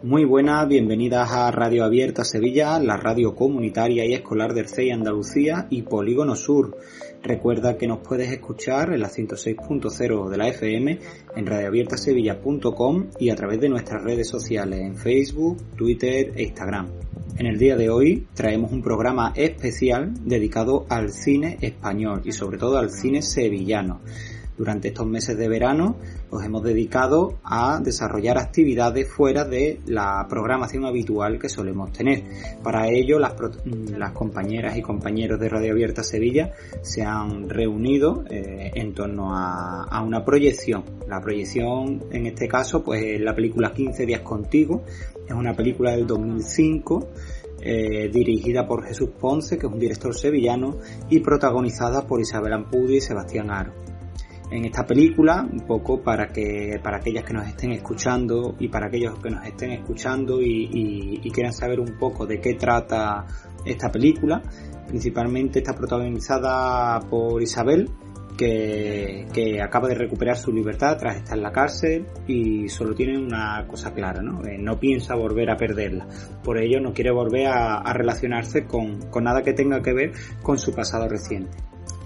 [0.00, 5.66] Muy buenas, bienvenidas a Radio Abierta Sevilla, la radio comunitaria y escolar del CEI Andalucía
[5.70, 6.78] y Polígono Sur.
[7.20, 11.00] Recuerda que nos puedes escuchar en la 106.0 de la FM,
[11.34, 16.90] en radioabiertasevilla.com y a través de nuestras redes sociales en Facebook, Twitter e Instagram.
[17.36, 22.58] En el día de hoy traemos un programa especial dedicado al cine español y sobre
[22.58, 24.00] todo al cine sevillano.
[24.58, 25.96] Durante estos meses de verano
[26.30, 32.24] os hemos dedicado a desarrollar actividades fuera de la programación habitual que solemos tener.
[32.64, 33.34] Para ello, las,
[34.12, 40.24] compañeras y compañeros de Radio Abierta Sevilla se han reunido eh, en torno a, una
[40.24, 40.82] proyección.
[41.06, 44.82] La proyección, en este caso, pues es la película 15 días contigo.
[45.24, 47.08] Es una película del 2005
[47.60, 50.78] eh, dirigida por Jesús Ponce, que es un director sevillano,
[51.08, 53.97] y protagonizada por Isabel Ampudi y Sebastián Aro
[54.50, 58.86] en esta película, un poco para que para aquellas que nos estén escuchando y para
[58.86, 63.26] aquellos que nos estén escuchando y, quieran saber un poco de qué trata
[63.64, 64.42] esta película.
[64.86, 67.90] Principalmente está protagonizada por Isabel,
[68.36, 73.66] que, acaba de recuperar su libertad tras estar en la cárcel y solo tiene una
[73.66, 74.42] cosa clara, ¿no?
[74.44, 76.06] Eh, no piensa volver a perderla.
[76.42, 80.12] Por ello no quiere volver a, a relacionarse con, con nada que tenga que ver
[80.42, 81.56] con su pasado reciente.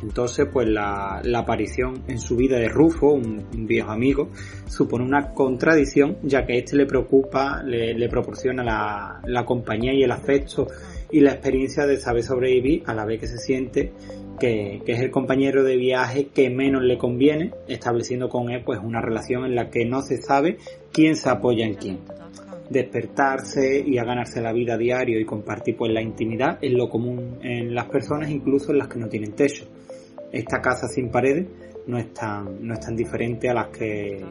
[0.02, 4.30] Entonces, pues la, aparición en su vida de Rufo, un, viejo amigo,
[4.66, 10.66] supone una contradicción, ya que este le preocupa, le, proporciona la, compañía y el afecto
[11.10, 13.92] y la experiencia de saber sobrevivir, a la vez que se siente
[14.38, 19.00] que, es el compañero de viaje que menos le conviene, estableciendo con él pues una
[19.00, 20.58] relación en la que no se sabe
[20.92, 21.98] quién se apoya en quién
[22.72, 27.38] despertarse y a ganarse la vida diario y compartir pues la intimidad es lo común
[27.42, 29.66] en las personas incluso en las que no tienen techo
[30.32, 31.46] esta casa sin paredes
[31.86, 34.24] no es tan, no es tan diferente a las que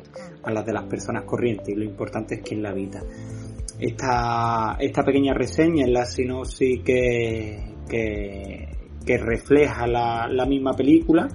[0.43, 3.01] a las de las personas corrientes y lo importante es quién la habita.
[3.79, 8.67] Esta, esta pequeña reseña es la sinopsis que, que,
[9.05, 11.27] que refleja la, la, misma película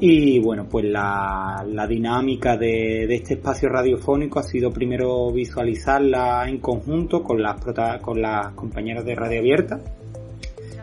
[0.00, 6.48] y bueno pues la, la dinámica de, de, este espacio radiofónico ha sido primero visualizarla
[6.48, 7.60] en conjunto con las,
[8.00, 9.80] con las compañeras de Radio Abierta.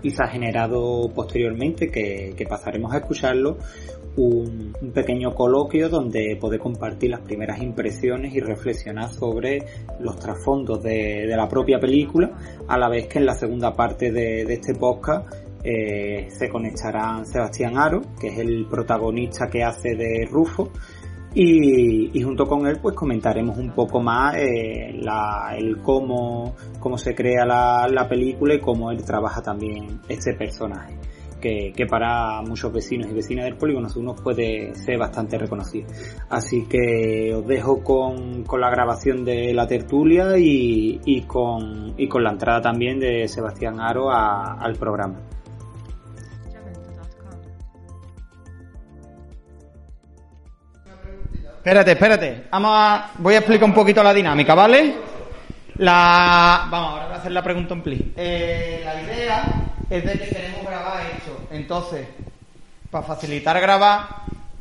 [0.03, 3.57] Y se ha generado posteriormente, que, pasaremos a escucharlo,
[4.15, 9.63] un, pequeño coloquio donde puede compartir las primeras impresiones y reflexionar sobre
[9.99, 12.31] los trasfondos de, la propia película,
[12.67, 15.27] a la vez que en la segunda parte de, este podcast
[15.63, 20.71] eh, se conectarán Sebastián Aro, que es el protagonista que hace de Rufo,
[21.39, 27.45] y, junto con él pues comentaremos un poco más eh, el cómo, cómo se crea
[27.45, 30.95] la, película y cómo él trabaja también este personaje.
[31.39, 35.87] Que, para muchos vecinos y vecinas del polígono uno puede ser bastante reconocido.
[36.29, 42.31] Así que os dejo con, la grabación de la tertulia y, con, y con la
[42.31, 45.26] entrada también de Sebastián Aro al programa.
[51.67, 52.43] Espérate, espérate.
[52.49, 54.95] Vamos a, voy a explicar un poquito la dinámica, ¿vale?
[55.79, 58.13] La, vamos, ahora voy a hacer la pregunta en pli.
[58.15, 59.43] Eh, la idea
[59.89, 61.37] es de que queremos grabar esto.
[61.51, 62.07] Entonces,
[62.89, 64.07] para facilitar grabar,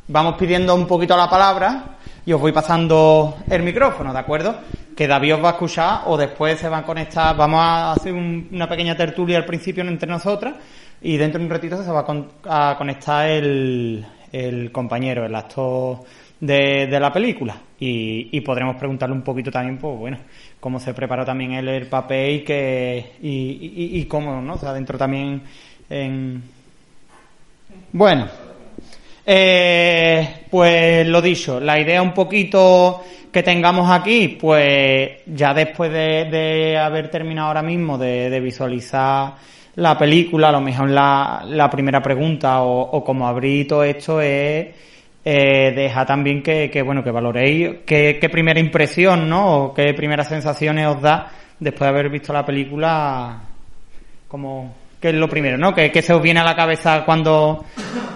[0.09, 1.95] vamos pidiendo un poquito la palabra
[2.25, 4.57] y os voy pasando el micrófono, ¿de acuerdo?
[4.93, 7.37] Que David os va a escuchar o después se van a conectar.
[7.37, 10.55] Vamos a hacer una pequeña tertulia al principio entre nosotras
[11.01, 12.05] y dentro de un ratito se va
[12.49, 15.99] a, conectar el, el compañero, el actor
[16.39, 20.17] de, la película y, y, podremos preguntarle un poquito también, pues bueno,
[20.59, 24.53] cómo se preparó también él el papel y, que, y, cómo, ¿no?
[24.53, 25.41] O dentro también
[25.89, 26.43] en...
[27.91, 28.27] Bueno,
[29.25, 36.77] eh, pues lo dicho, la idea un poquito que tengamos aquí, pues ya después de,
[36.77, 39.33] haber terminado ahora mismo de, visualizar
[39.75, 44.21] la película, a lo mejor la, la primera pregunta o, o como abrir todo esto
[44.21, 44.67] es
[45.29, 49.57] eh, deja también que, que, bueno, que valoréis qué, primera impresión, ¿no?
[49.57, 51.29] O qué primeras sensaciones os da
[51.59, 53.37] después de haber visto la película,
[54.25, 55.75] como, qué es lo primero, ¿no?
[55.75, 57.65] ¿Qué, se os viene a la cabeza cuando,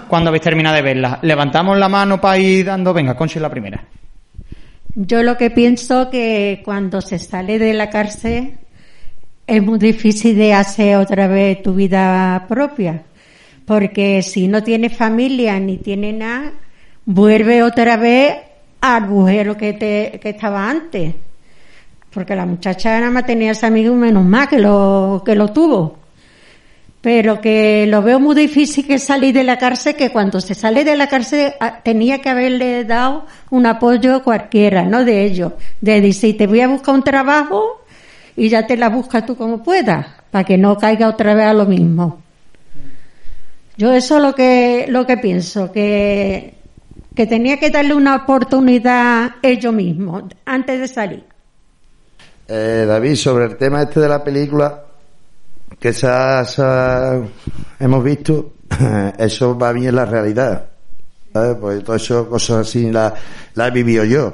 [0.08, 1.19] cuando habéis terminado de verla?
[1.24, 3.84] Levantamos la mano para ir dando, venga, Conchi la primera.
[4.96, 8.54] Yo lo que pienso que cuando se sale de la cárcel
[9.46, 13.04] es muy difícil de hacer otra vez tu vida propia,
[13.66, 16.54] porque si no tienes familia ni tienes nada,
[17.06, 18.36] vuelve otra vez
[18.81, 21.15] al agujero que, te, que estaba antes.
[22.12, 25.98] Porque la muchacha nada más tenía ese amigo menos más que lo, que lo tuvo.
[27.00, 30.83] Pero que lo veo muy difícil que salir de la cárcel, que cuando se sale
[30.83, 35.03] de la cárcel ah, tenía que haberle dado un apoyo cualquiera, ¿no?
[35.03, 35.53] De ellos.
[35.80, 37.81] De decir, te voy a buscar un trabajo
[38.36, 41.53] y ya te la buscas tú como puedas, para que no caiga otra vez a
[41.53, 42.21] lo mismo.
[43.77, 46.61] Yo eso es lo que, lo que pienso, que,
[47.22, 51.24] que tenía que darle una oportunidad ellos mismos antes de salir.
[52.48, 54.86] Eh, David, sobre el tema este de la película
[55.80, 57.22] que esa,
[57.80, 58.54] hemos visto,
[59.20, 60.66] eso va bien en la realidad.
[61.32, 61.58] ¿sabes?
[61.62, 63.14] Pues todo eso, cosas así, la,
[63.54, 64.34] la he vivido yo.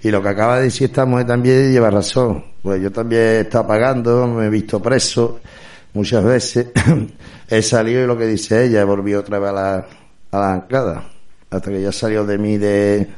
[0.00, 2.44] Y lo que acaba de decir esta mujer también lleva razón.
[2.62, 5.40] Pues yo también he estado pagando, me he visto preso
[5.92, 6.68] muchas veces.
[7.50, 9.86] he salido y lo que dice ella, volvido otra vez a la,
[10.30, 11.17] a la anclada.
[11.50, 13.08] Hasta que ya salió de mí de,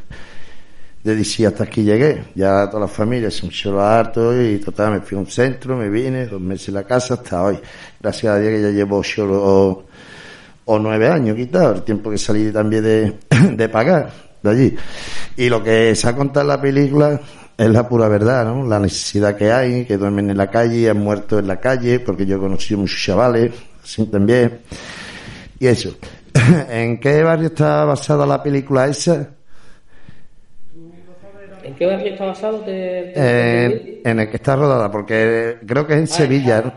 [1.02, 2.24] de DC hasta aquí llegué.
[2.34, 5.76] Ya toda la familia se me echó harto y total, me fui a un centro,
[5.76, 7.58] me vine, dos meses en la casa hasta hoy.
[8.00, 9.84] Gracias a Dios que ya llevo solo
[10.64, 13.18] o, nueve años quitado, el tiempo que salí también de,
[13.56, 14.76] de pagar de allí.
[15.36, 17.20] Y lo que se ha contado en la película
[17.56, 18.66] es la pura verdad, ¿no?
[18.66, 22.24] La necesidad que hay, que duermen en la calle, han muerto en la calle, porque
[22.24, 24.60] yo he conocido muchos chavales, así también.
[25.58, 25.94] Y eso.
[26.70, 29.30] ¿En qué barrio está basada la película esa?
[31.62, 32.64] ¿En qué barrio está basado?
[32.66, 36.74] en el que está rodada, porque creo que es en ah, Sevilla,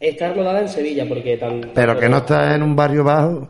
[0.00, 1.40] Está rodada en Sevilla, porque...
[1.74, 3.48] Pero que no está en un barrio bajo.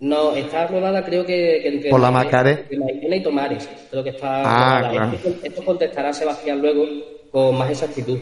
[0.00, 3.68] No, está rodada creo que, entre por la Macarena y Tomares.
[3.90, 5.12] Creo que está ah,
[5.42, 6.84] esto, contestará Sebastián luego
[7.30, 8.18] con más exactitud.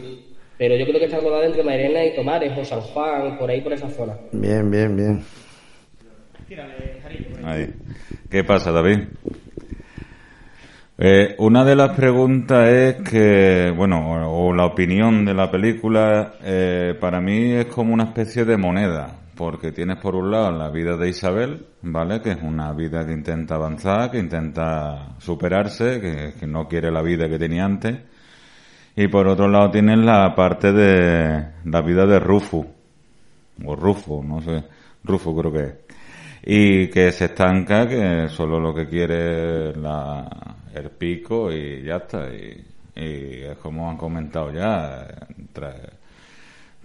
[0.57, 3.61] Pero yo creo que está rodada entre Mairena y Tomares o San Juan, por ahí
[3.61, 4.17] por esa zona.
[4.33, 5.23] Bien, bien, bien.
[8.29, 8.99] ¿Qué pasa, David?
[10.97, 16.95] Eh, una de las preguntas es que, bueno, o, la opinión de la película, eh,
[16.99, 20.97] para mí es como una especie de moneda porque tienes por un lado la vida
[20.97, 22.21] de Isabel, ¿vale?
[22.21, 27.29] Que es una vida que intenta avanzar, que intenta superarse, que, no quiere la vida
[27.29, 27.99] que tenía antes.
[28.97, 32.65] Y por otro lado tienes la parte de la vida de Rufo,
[33.63, 34.61] o Rufo, no sé,
[35.05, 35.88] Rufo creo que es.
[36.43, 40.27] Y que se estanca, que solo lo que quiere es la,
[40.73, 42.29] el pico y ya está.
[42.33, 42.65] Y,
[42.95, 45.07] es como han comentado ya,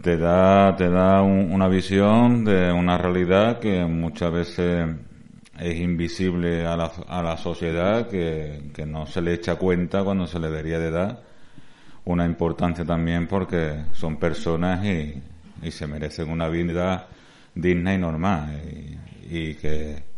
[0.01, 4.95] te da, te da una visión de una realidad que muchas veces
[5.59, 10.29] es invisible a la, a la sociedad, que, que no se le echa cuenta cuando
[10.29, 11.21] se le debería de dar
[12.05, 15.23] una importancia también porque son personas y,
[15.63, 17.09] y se merecen una vida
[17.55, 18.61] digna y normal
[19.31, 20.15] y, y que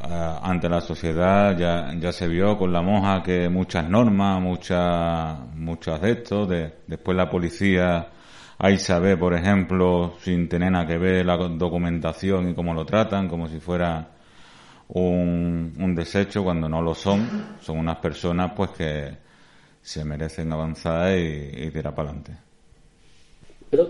[0.00, 6.00] ante la sociedad ya, ya se vio con la moja que muchas normas, muchas, muchos
[6.00, 8.08] de estos, de, después la policía
[8.76, 13.28] se ve, por ejemplo, sin tener nada que ver la documentación y cómo lo tratan,
[13.28, 14.08] como si fuera
[14.88, 17.56] un, un desecho cuando no lo son.
[17.60, 19.16] Son unas personas pues que
[19.82, 22.32] se merecen avanzar y, tirar para adelante.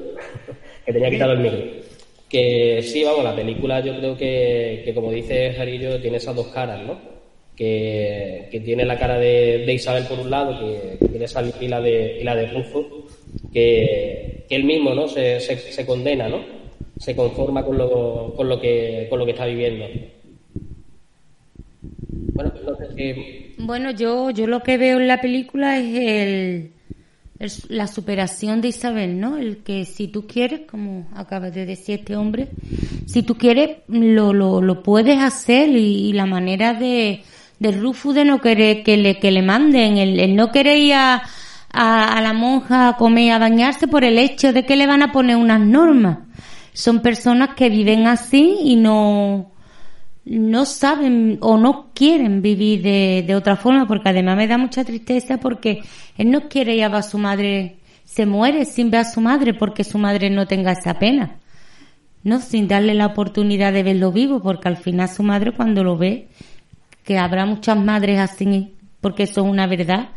[0.85, 1.98] Que tenía quitado el micro.
[2.29, 6.49] Que sí, vamos, la película yo creo que, que como dice Jarillo, tiene esas dos
[6.49, 6.99] caras, ¿no?
[7.57, 11.81] Que, que tiene la cara de, Isabel por un lado, que, tiene esa y la
[11.81, 13.07] de, y la de Rufo,
[13.53, 15.09] que, él mismo ¿no?
[15.09, 16.59] Se, se, condena, ¿no?
[16.99, 19.87] se conforma con lo, con lo, que, con lo que está viviendo.
[22.35, 22.53] Bueno,
[23.59, 26.73] bueno yo, yo lo que veo en la película es el,
[27.69, 29.37] la superación de Isabel, ¿no?
[29.37, 32.49] El que si tú quieres, como acaba de decir este hombre,
[33.07, 37.23] si tú quieres, lo, lo, lo puedes hacer y, la manera de,
[37.59, 40.95] de Rufus de no querer que le, que le manden, el, el no querer ir
[40.95, 41.23] a
[41.73, 45.13] a, la monja a comer, a bañarse por el hecho de que le van a
[45.13, 46.19] poner unas normas.
[46.73, 49.53] Son personas que viven así y no,
[50.29, 54.85] no saben o no quieren vivir de, de otra forma, porque además me da mucha
[54.85, 55.83] tristeza porque
[56.17, 59.21] él no quiere ir a ver a su madre, se muere sin ver a su
[59.21, 61.37] madre porque su madre no tenga esa pena.
[62.25, 65.97] No, sin darle la oportunidad de verlo vivo, porque al final su madre cuando lo
[65.97, 66.29] ve,
[67.05, 70.09] que habrá muchas madres así, porque eso es una verdad,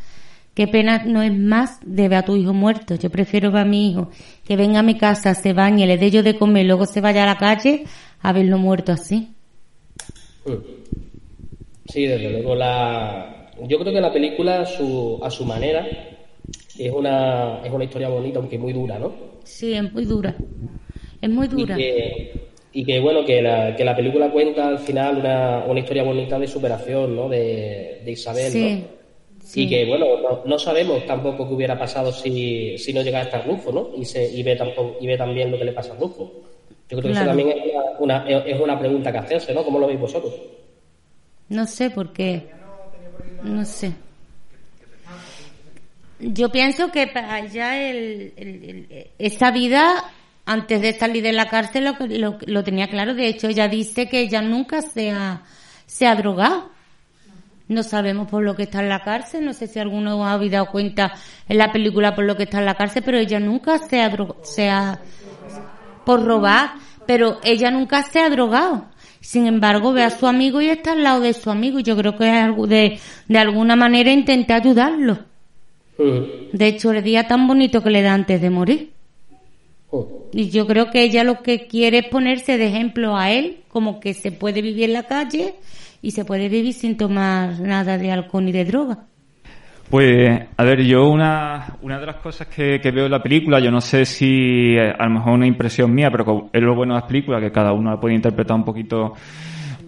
[0.53, 2.96] Qué pena no es más de ver a tu hijo muerto.
[2.96, 4.10] Yo prefiero ver a mi hijo
[4.44, 7.24] que venga a mi casa, se bañe, le dé yo de comer, luego se vaya
[7.24, 7.86] a la calle
[8.22, 9.34] a verlo muerto así.
[11.86, 13.51] Sí, desde luego la.
[13.67, 15.88] Yo creo que la película a su, a su manera
[16.77, 19.13] es una, es una historia bonita, aunque muy dura, ¿no?
[19.43, 20.36] Sí, es muy dura.
[21.21, 21.77] Es muy dura.
[22.74, 26.39] Y que, bueno, que la, que la película cuenta al final una, una historia bonita
[26.39, 27.27] de superación, ¿no?
[27.27, 28.86] De, de Isabel, sí.
[29.55, 30.05] Y que, bueno,
[30.45, 33.89] no, sabemos tampoco qué hubiera pasado si, si no llegara a estar Rufo, ¿no?
[33.98, 36.31] Y, se, y, ve tampoco, y ve también lo que le pasa a Rufo.
[36.91, 37.57] Yo creo que eso también es
[38.00, 39.63] una, es una pregunta que hacerse, ¿no?
[39.63, 40.33] ¿Cómo lo veis vosotros?
[41.48, 42.51] No sé, porque...
[43.43, 43.93] No sé.
[46.19, 47.79] yo pienso que para ella
[49.17, 50.03] esa vida
[50.45, 53.15] antes de salir de la cárcel lo, lo, tenía claro.
[53.15, 55.43] De hecho, ella dice que ella nunca se ha,
[55.86, 56.71] se ha drogado.
[57.69, 59.45] No sabemos por lo que está en la cárcel.
[59.45, 61.13] No sé si alguno ha dado cuenta
[61.48, 64.10] en la película por lo que está en la cárcel, pero ella nunca se ha,
[64.10, 65.00] drogado, se ha
[66.05, 66.74] por robar,
[67.05, 68.86] pero ella nunca se ha drogado.
[69.20, 71.79] Sin embargo, ve a su amigo y está al lado de su amigo.
[71.79, 75.20] Y yo creo que de, de alguna manera intenta ayudarlo.
[75.98, 78.91] De hecho, el día tan bonito que le da antes de morir.
[80.34, 84.00] Y yo creo que ella lo que quiere es ponerse de ejemplo a él, como
[84.00, 85.55] que se puede vivir en la calle
[86.01, 89.05] y se puede vivir sin tomar nada de alcohol ni de droga.
[89.91, 93.69] Pues, a ver, yo una, una de las cosas que, veo en la película, yo
[93.71, 97.01] no sé si eh, a lo mejor una impresión mía, pero es lo bueno de
[97.01, 99.12] las películas, que cada uno la puede interpretar un poquito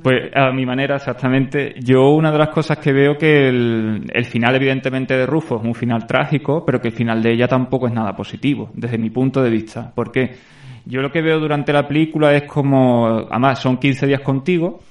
[0.01, 1.75] pues a mi manera, exactamente.
[1.79, 5.63] Yo una de las cosas que veo que el, el, final evidentemente de Rufo es
[5.63, 9.09] un final trágico, pero que el final de ella tampoco es nada positivo, desde mi
[9.09, 9.89] punto de vista.
[9.95, 10.35] Porque
[10.83, 14.81] yo lo que veo durante la película es como, además son 15 días contigo,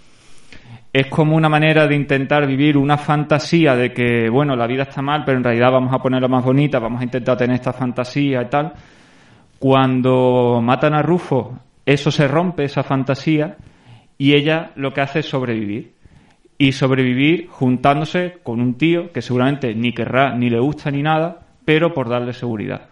[0.92, 5.00] es como una manera de intentar vivir una fantasía de que, bueno, la vida está
[5.00, 8.42] mal, pero en realidad vamos a ponerla más bonita, vamos a intentar tener esta fantasía
[8.42, 8.72] y tal.
[9.58, 13.56] Cuando matan a Rufo, eso se rompe, esa fantasía,
[14.18, 15.94] y ella lo que hace es sobrevivir.
[16.58, 21.40] Y sobrevivir juntándose con un tío que seguramente ni querrá, ni le gusta, ni nada,
[21.64, 22.88] pero por darle seguridad.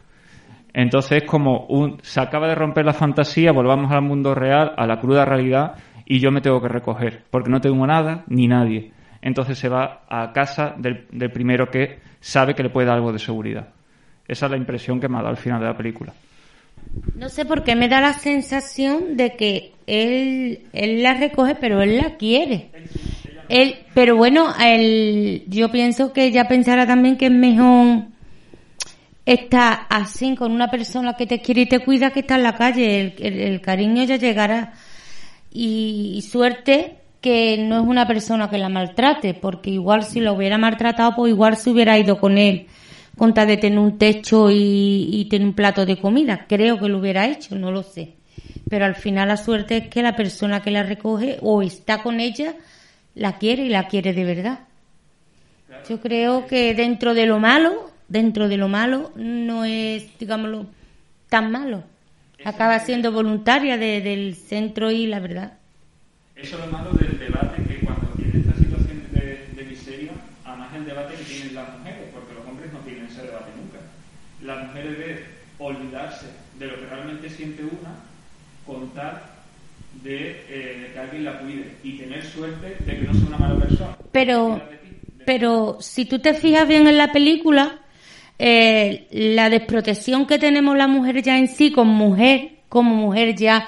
[0.72, 4.86] Entonces es como un, se acaba de romper la fantasía, volvamos al mundo real, a
[4.86, 5.74] la cruda realidad,
[6.10, 8.90] y yo me tengo que recoger, porque no tengo nada ni nadie.
[9.22, 13.12] Entonces se va a casa del, del primero que sabe que le puede dar algo
[13.12, 13.68] de seguridad.
[14.26, 16.12] Esa es la impresión que me ha dado al final de la película.
[17.14, 21.80] No sé por qué me da la sensación de que él, él la recoge, pero
[21.80, 22.72] él la quiere.
[23.48, 28.10] Él, pero bueno, él, yo pienso que ella pensará también que es mejor
[29.24, 32.56] estar así con una persona que te quiere y te cuida que está en la
[32.56, 33.14] calle.
[33.16, 34.72] El, cariño ya llegará.
[35.52, 40.58] Y, suerte que no es una persona que la maltrate, porque igual si lo hubiera
[40.58, 42.66] maltratado, pues igual se hubiera ido con él
[43.20, 46.46] con de tener un techo y, tener un plato de comida.
[46.48, 48.14] Creo que lo hubiera hecho, no lo sé.
[48.70, 52.18] Pero al final la suerte es que la persona que la recoge o está con
[52.18, 52.54] ella
[53.14, 54.60] la quiere y la quiere de verdad.
[55.86, 60.64] Yo creo que dentro de lo malo, dentro de lo malo, no es, digámoslo,
[61.28, 61.82] tan malo.
[62.44, 65.58] Acaba siendo voluntaria del centro y la verdad.
[66.36, 70.12] Eso es lo malo del debate, que cuando tiene esta situación de, de miseria,
[70.44, 72.10] además el debate que tienen las mujeres
[74.50, 75.24] la mujer debe
[75.58, 76.26] olvidarse
[76.58, 77.94] de lo que realmente siente una,
[78.66, 79.22] contar
[80.02, 83.60] de eh, que alguien la cuide y tener suerte de que no sea una mala
[83.60, 83.96] persona.
[84.12, 84.60] Pero,
[85.26, 87.79] pero si tú te fijas bien en la película,
[88.42, 93.66] eh, la desprotección que tenemos la mujer ya en sí, como mujer, como mujer ya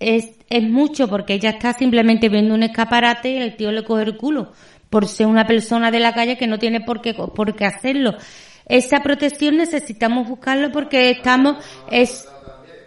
[0.00, 4.02] es, es mucho porque ella está simplemente viendo un escaparate y el tío le coge
[4.02, 4.50] el culo
[4.90, 8.16] por ser una persona de la calle que no tiene por qué, por qué hacerlo.
[8.66, 12.26] Esa protección necesitamos buscarlo porque estamos es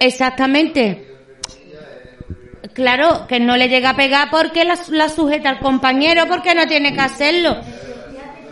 [0.01, 1.07] exactamente.
[2.73, 6.67] Claro que no le llega a pegar porque la, la sujeta al compañero porque no
[6.67, 7.55] tiene que hacerlo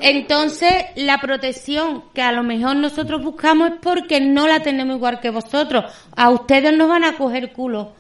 [0.01, 5.19] entonces la protección que a lo mejor nosotros buscamos es porque no la tenemos igual
[5.19, 7.93] que vosotros a ustedes no van a coger culo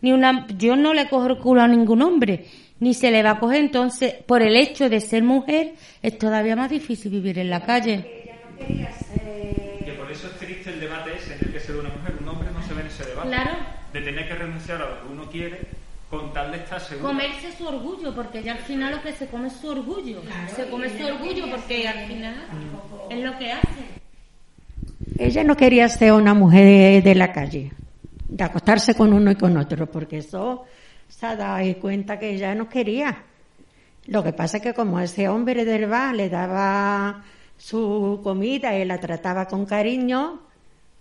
[0.00, 2.46] ni una yo no le cojo el culo a ningún hombre
[2.80, 6.56] ni se le va a coger entonces por el hecho de ser mujer es todavía
[6.56, 8.26] más difícil vivir en la calle
[8.58, 12.14] que por eso es triste el debate ese en el que ser una mujer.
[12.20, 13.28] Un hombre no se ve en ese debate.
[13.28, 13.50] Claro.
[13.92, 15.60] De tener que renunciar a lo que uno quiere
[16.10, 17.08] con tal de estar seguro.
[17.08, 20.22] Comerse su orgullo, porque ya al final lo que se come es su orgullo.
[20.54, 22.46] se come su orgullo porque al final
[23.10, 24.06] es lo que hace.
[25.18, 27.72] Ella no quería ser una mujer de la calle,
[28.28, 30.64] de acostarse con uno y con otro, porque eso
[31.08, 33.24] se ha dado cuenta que ella no quería.
[34.06, 37.24] Lo que pasa es que como ese hombre del bar le daba
[37.56, 40.45] su comida y la trataba con cariño,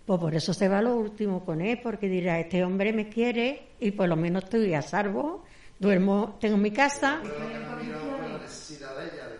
[0.06, 3.70] pues por eso se va lo último con él, porque dirá, este hombre me quiere
[3.80, 5.44] y por lo menos estoy a salvo,
[5.80, 7.22] duermo, tengo mi casa.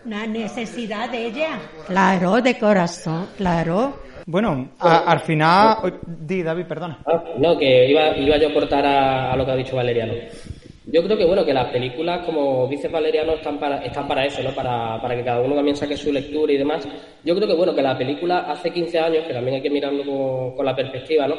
[0.04, 4.00] La necesidad de ella, claro, de corazón, claro.
[4.26, 6.98] Bueno, al final, di David, perdona.
[7.06, 10.14] Ah, no, que iba, iba yo a cortar a, lo que ha dicho Valeriano.
[10.88, 14.40] Yo creo que bueno que las películas, como dice Valeriano, están para, están para eso,
[14.40, 14.54] ¿no?
[14.54, 16.86] Para, para que cada uno también saque su lectura y demás.
[17.24, 20.54] Yo creo que bueno que la película hace 15 años, que también hay que mirarlo
[20.54, 21.34] con, la perspectiva, ¿no?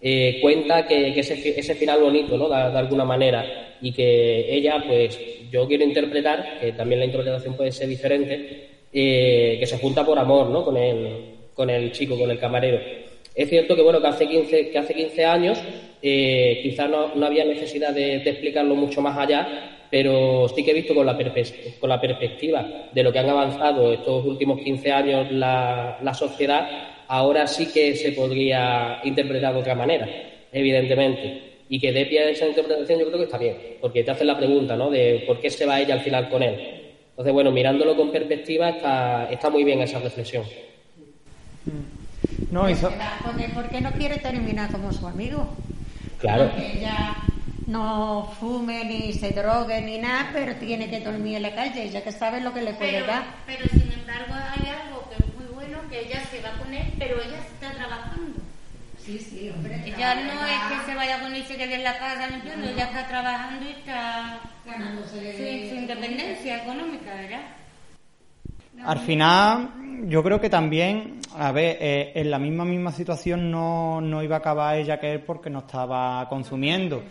[0.00, 2.48] Eh, cuenta que, ese, ese, final bonito, ¿no?
[2.48, 3.44] De, alguna manera.
[3.80, 5.18] Y que ella, pues,
[5.50, 10.16] yo quiero interpretar, que también la interpretación puede ser diferente, eh, que se junta por
[10.20, 10.64] amor, ¿no?
[10.64, 12.78] Con el, con el chico, con el camarero.
[13.34, 15.58] Es cierto que bueno que hace 15, que hace 15 años
[16.00, 20.74] eh, quizás no, no, había necesidad de, explicarlo mucho más allá, pero sí que he
[20.74, 21.18] visto con la,
[21.80, 26.68] con la perspectiva de lo que han avanzado estos últimos 15 años la, la sociedad,
[27.08, 30.08] ahora sí que se podría interpretar de otra manera,
[30.52, 34.10] evidentemente y que dé pie a esa interpretación yo creo que está bien, porque te
[34.10, 34.90] hacen la pregunta, ¿no?
[34.90, 36.54] De por qué se va ella al final con él.
[37.10, 40.44] Entonces, bueno, mirándolo con perspectiva está, está muy bien esa reflexión.
[42.54, 42.88] No, hizo...
[43.52, 45.56] ¿Por qué no quiere terminar como su amigo?
[46.20, 46.50] Claro.
[46.50, 47.16] Porque ella
[47.66, 52.04] no fume ni se drogue ni nada, pero tiene que dormir en la calle, ya
[52.04, 53.24] que sabe lo que le puede dar.
[53.44, 56.92] Pero sin embargo hay algo que es muy bueno, que ella se va con él,
[56.96, 58.38] pero ella está trabajando.
[59.04, 59.82] Sí, sí, hombre.
[59.84, 62.70] Ella no es que se vaya con él y se quede en la casa limpiando,
[62.70, 67.42] ella está trabajando y está ganándose su independencia económica, ¿verdad?
[68.82, 69.70] Al final,
[70.06, 74.36] yo creo que también, a ver, eh, en la misma misma situación no, no iba
[74.36, 77.02] a acabar ella que él porque no estaba consumiendo.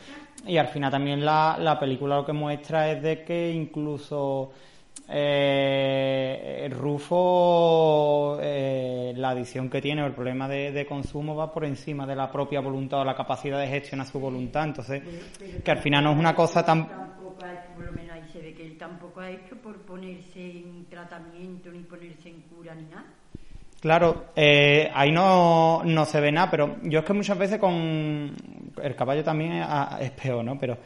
[0.46, 4.52] Y al final también la, la película lo que muestra es de que incluso
[5.10, 12.08] eh, Rufo, eh, la adicción que tiene o el problema de, consumo va por encima
[12.08, 14.64] de la propia voluntad o la capacidad de gestionar su voluntad.
[14.64, 15.04] Entonces,
[15.64, 16.88] que al final no es una cosa tan.
[18.34, 22.74] Se ve que él tampoco ha hecho por ponerse en tratamiento, ni ponerse en cura,
[22.74, 23.06] ni nada.
[23.80, 28.34] Claro, eh, ahí no, no se ve nada, pero yo es que muchas veces con
[28.82, 29.62] el caballo también
[30.00, 30.58] es peor, ¿no?
[30.58, 30.78] Pero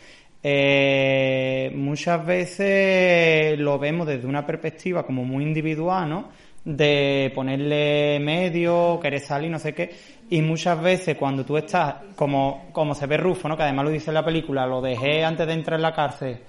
[0.44, 6.30] eh, muchas veces lo vemos desde una perspectiva como muy individual, ¿no?
[6.66, 9.96] De ponerle medio, querer salir, no sé qué.
[10.32, 13.56] Y muchas veces cuando tú estás, como, como se ve Rufo, ¿no?
[13.56, 16.39] Que además lo dice en la película, lo dejé antes de entrar en la cárcel.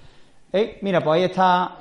[0.53, 0.79] ¡Ey!
[0.81, 1.77] Mira, pues ahí está.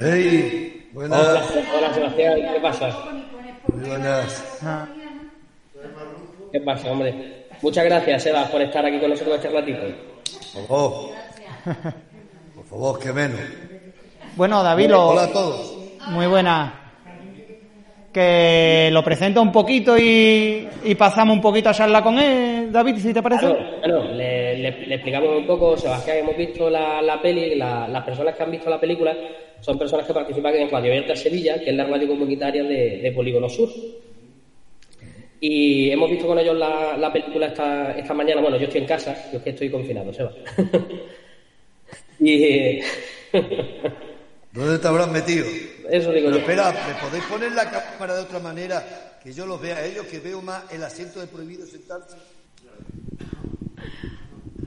[0.00, 0.88] ¡Ey!
[0.92, 1.20] Buenas.
[1.20, 2.88] Hola, Sebastián, ¿qué pasa?
[3.68, 4.58] buenas.
[4.62, 4.86] Ah.
[6.52, 7.46] ¿Qué pasa, hombre?
[7.60, 9.80] Muchas gracias, Eva, por estar aquí con nosotros este ratito.
[10.54, 11.10] Por favor.
[12.54, 13.40] Por favor, que menos.
[14.36, 15.76] Bueno, David, Hola a todos.
[16.08, 16.92] Muy buena.
[18.12, 23.12] Que lo presento un poquito y, pasamos un poquito a charla con él, David, si
[23.12, 23.46] te parece.
[23.46, 28.50] Bueno, le, explicamos un poco, Sebastián, hemos visto la, la peli, las personas que han
[28.50, 29.16] visto la película
[29.60, 33.12] son personas que participan en Radio Abierta Sevilla, que es la radio comunitaria de, de
[33.12, 33.70] Polígono Sur.
[35.40, 38.40] Y hemos visto con ellos la, la película esta, esta mañana.
[38.40, 40.32] Bueno, yo estoy en casa, yo es que estoy confinado, Seba.
[42.20, 42.80] y.
[44.52, 45.44] ¿Dónde te habrán metido?
[45.90, 49.18] Eso digo Pero espera, ¿me podéis poner la cámara de otra manera?
[49.22, 52.16] Que yo los vea a ellos, que veo más el asiento de prohibido sentarse.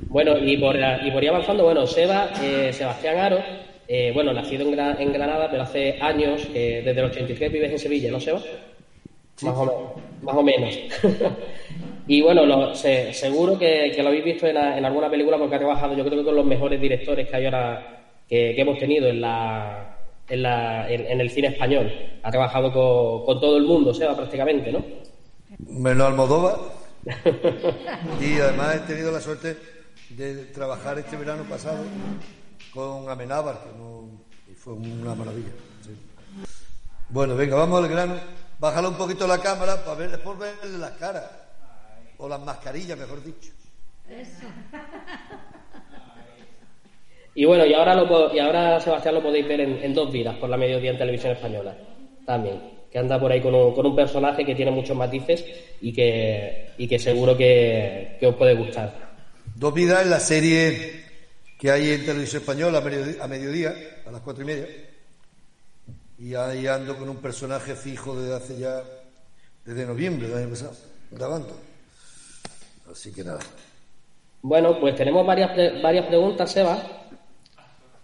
[0.09, 3.37] Bueno, y por, y por ir avanzando, bueno, Seba, eh, Sebastián Aro,
[3.87, 7.79] eh, bueno, nacido en, en, Granada, pero hace años, eh, desde el 83 vives en
[7.79, 8.41] Sevilla, ¿no, Seba?
[9.43, 9.91] Más o menos.
[10.23, 10.79] Más o menos.
[12.07, 16.17] y bueno, seguro que, lo habéis visto en, alguna película porque ha trabajado, yo creo
[16.17, 19.95] que con los mejores directores que hay ahora, que, hemos tenido en la,
[20.27, 21.93] en, la, en, el cine español.
[22.23, 22.73] Ha trabajado
[23.25, 24.83] con, todo el mundo, Seba, prácticamente, ¿no?
[25.67, 26.55] Menos Almodóvar.
[28.19, 29.78] y además he tenido la suerte
[30.09, 31.83] de trabajar este verano pasado
[32.73, 34.09] con Amenábar, que no,
[34.55, 35.51] fue una maravilla.
[37.09, 38.15] Bueno, venga, vamos al grano.
[38.59, 41.25] Bájale un poquito la cámara para ver, por verle las caras.
[42.17, 43.51] O las mascarillas, mejor dicho.
[44.09, 44.47] Eso.
[47.35, 50.49] Y bueno, y ahora, lo, y ahora Sebastián lo podéis ver en, dos vidas por
[50.49, 51.73] la mediodía en televisión española.
[52.25, 52.79] También.
[52.91, 55.45] Que anda por ahí con un, con un personaje que tiene muchos matices
[55.79, 59.08] y que, y que seguro que, que os puede gustar.
[59.59, 61.03] Dos vidas en la serie
[61.59, 63.75] que hay en televisión española a mediodía,
[64.07, 64.67] a las cuatro y media
[66.17, 68.81] y ahí ando con un personaje fijo desde hace ya,
[69.65, 70.75] desde noviembre del año pasado,
[71.11, 71.59] grabando.
[72.89, 73.39] Así que nada.
[74.41, 75.51] Bueno, pues tenemos varias,
[75.83, 76.81] varias preguntas, Seba,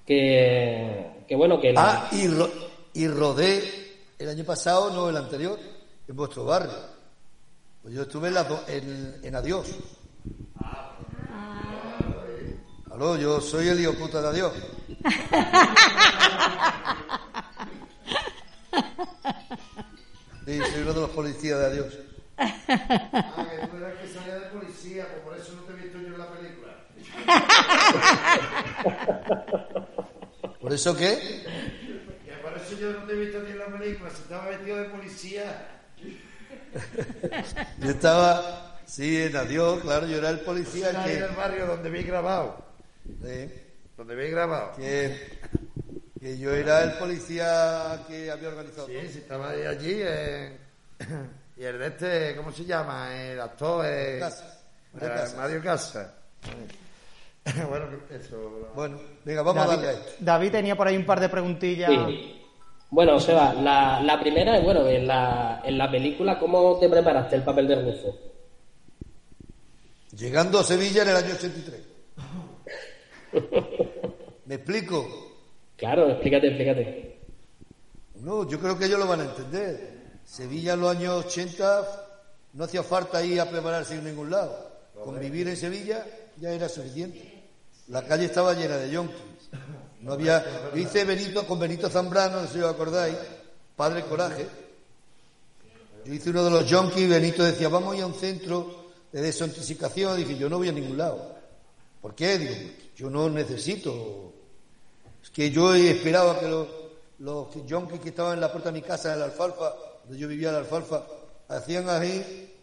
[0.06, 1.74] que, que bueno, que...
[1.78, 2.28] Ah, y,
[3.02, 3.64] y rodé
[4.20, 5.58] el año pasado, no el anterior,
[6.06, 6.74] en vuestro barrio.
[7.82, 8.36] Pues yo estuve en,
[8.68, 9.68] en, en Adiós.
[12.96, 14.54] Aló, yo soy el hijo puta de Adiós.
[20.46, 21.98] Sí, soy uno de los policías de adiós.
[22.38, 26.00] Ah, que tú eras que salía de policía, pues por eso no te he visto
[26.00, 26.72] yo en la película.
[30.62, 31.44] ¿Por eso qué?
[32.24, 34.78] Que por eso yo no te he visto ni en la película, si estaba vestido
[34.78, 35.68] de policía.
[37.80, 41.16] yo estaba, sí, en adiós, claro, yo era el policía que...
[41.16, 42.75] en el barrio donde vi grabado.
[43.06, 43.52] Sí.
[43.98, 44.72] Donde vi grabado.
[44.78, 45.40] Que
[46.20, 48.88] Que yo era el policía que había organizado.
[48.88, 50.00] Sí, sí, estaba allí.
[50.02, 50.58] eh,
[51.58, 53.16] y el de este, ¿cómo se llama?
[53.16, 53.86] El actor.
[53.88, 54.64] Eh, Casas.
[55.02, 55.36] eh.
[55.38, 56.12] Mario Casas.
[57.70, 58.72] bueno, eso.
[58.76, 60.12] Bueno, venga, vamos a David, darle a esto.
[60.20, 61.92] David tenía por ahí un par de preguntillas.
[61.92, 62.42] Sí.
[62.90, 67.36] Bueno, Seba, la, la primera es, bueno, en la, en la película, ¿cómo te preparaste
[67.36, 68.18] el papel de Rufo?
[70.16, 71.80] Llegando a Sevilla en el año 83.
[74.46, 75.08] ¿Me explico?
[75.78, 77.20] Claro, explícate, explícate.
[78.22, 79.96] No, yo creo que ellos lo van a entender.
[80.24, 82.06] Sevilla en los años 80
[82.54, 84.72] no hacía falta ir a prepararse en ningún lado.
[85.04, 86.06] Con vivir en Sevilla
[86.38, 87.44] ya era suficiente.
[87.90, 89.18] La calle estaba llena de yonkis.
[90.02, 90.44] No había.
[90.74, 93.16] Yo hice Benito con Benito Zambrano, no sé si os acordáis,
[93.76, 94.48] Padre Coraje.
[96.06, 99.22] Yo hice uno de los yonkis, Benito decía, vamos a ir a un centro de
[99.22, 100.18] desintoxicación.
[100.18, 101.36] Dije, yo no voy a ningún lado.
[102.02, 102.38] ¿Por qué?
[102.38, 102.54] Digo,
[102.96, 104.34] yo no necesito.
[105.22, 106.68] Es que yo esperaba que los,
[107.20, 110.28] los yonkis que estaban en la puerta de mi casa, en la alfalfa, donde yo
[110.28, 111.06] vivía en la alfalfa,
[111.48, 112.54] hacían ahí.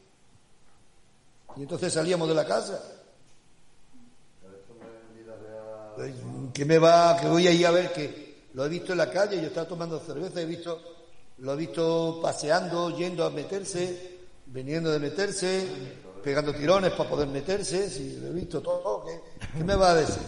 [1.56, 2.82] Y entonces salíamos de la casa.
[5.96, 6.14] Pues,
[6.54, 7.16] ¿Qué me va?
[7.20, 9.68] Que voy a ir a ver que lo he visto en la calle, yo estaba
[9.68, 10.80] tomando cerveza, he visto,
[11.38, 15.66] lo he visto paseando, yendo a meterse, viniendo de meterse,
[16.22, 19.20] pegando tirones para poder meterse, sí, lo he visto todo, ¿qué,
[19.56, 20.22] qué me va a decir?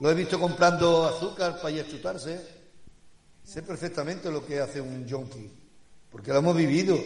[0.00, 2.40] Lo he visto comprando azúcar para ir a chutarse.
[3.44, 5.50] Sé perfectamente lo que hace un yonki,
[6.10, 6.96] porque lo hemos vivido.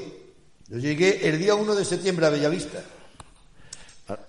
[0.68, 2.82] Yo llegué el día 1 de septiembre a Bellavista.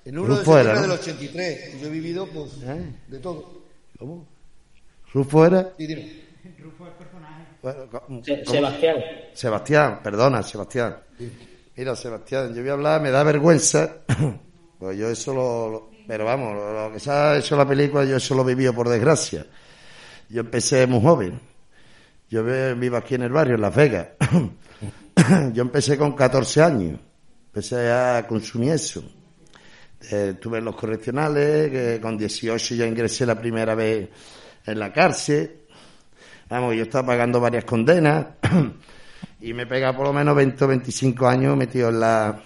[0.05, 0.93] En 1 de Rufo era, septiembre ¿no?
[0.93, 1.75] del 83.
[1.75, 2.93] Y yo he vivido, pues, ¿Eh?
[3.07, 3.61] de todo.
[3.99, 4.25] ¿Cómo?
[5.13, 5.73] ¿Rufo era?
[5.77, 6.27] Y dime.
[7.61, 8.55] Bueno, co- Se- ¿cómo?
[8.55, 8.95] Sebastián.
[9.33, 10.97] Sebastián, perdona, Sebastián.
[11.75, 13.97] Mira, Sebastián, yo voy a hablar, me da vergüenza.
[14.79, 18.15] Pues yo eso lo, lo- pero vamos, lo, que se ha hecho la película, yo
[18.15, 19.45] eso lo he vivido por desgracia.
[20.29, 21.39] Yo empecé muy joven.
[22.29, 22.43] Yo
[22.75, 24.07] vivo aquí en el barrio, en Las Vegas.
[25.53, 26.99] yo empecé con 14 años.
[27.47, 29.03] Empecé a consumir eso.
[30.09, 34.09] Eh, estuve en los correccionales, que con 18 ya ingresé la primera vez
[34.65, 35.63] en la cárcel.
[36.49, 38.27] Vamos, yo estaba pagando varias condenas
[39.41, 42.41] y me pega por lo menos 20 o 25 años metido en la,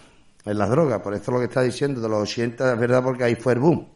[0.46, 1.02] en las drogas.
[1.02, 3.60] Por eso lo que está diciendo de los 80 es verdad porque ahí fue el
[3.60, 3.88] boom.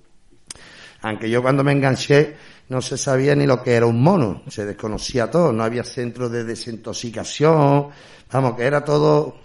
[1.01, 2.35] Aunque yo cuando me enganché
[2.69, 6.31] no se sabía ni lo que era un mono, se desconocía todo, no había centros
[6.31, 7.89] de desintoxicación,
[8.31, 9.37] vamos, que era todo...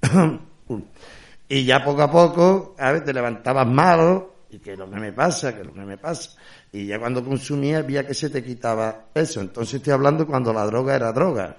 [1.48, 5.12] y ya poco a poco, a ver, te levantabas malo, y que lo que me
[5.12, 6.30] pasa, que lo que me pasa.
[6.72, 9.40] Y ya cuando consumías veía que se te quitaba eso.
[9.40, 11.56] Entonces estoy hablando cuando la droga era droga.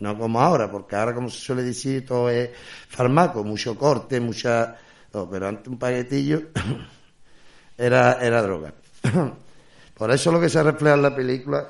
[0.00, 2.50] No como ahora, porque ahora como se suele decir todo es
[2.88, 4.76] fármaco, mucho corte, mucha...
[5.12, 6.42] no, pero antes un paquetillo
[7.76, 8.74] era, era droga.
[9.94, 11.68] Por eso lo que se refleja en la película,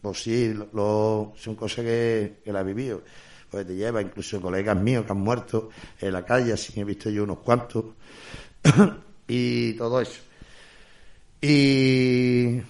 [0.00, 3.02] pues sí, lo, lo- son cosas que, que la he vivido.
[3.50, 5.68] Pues te lleva incluso colegas míos que han muerto
[6.00, 7.84] en la calle, así he visto yo unos cuantos.
[9.28, 10.20] y todo eso.
[11.40, 12.60] Y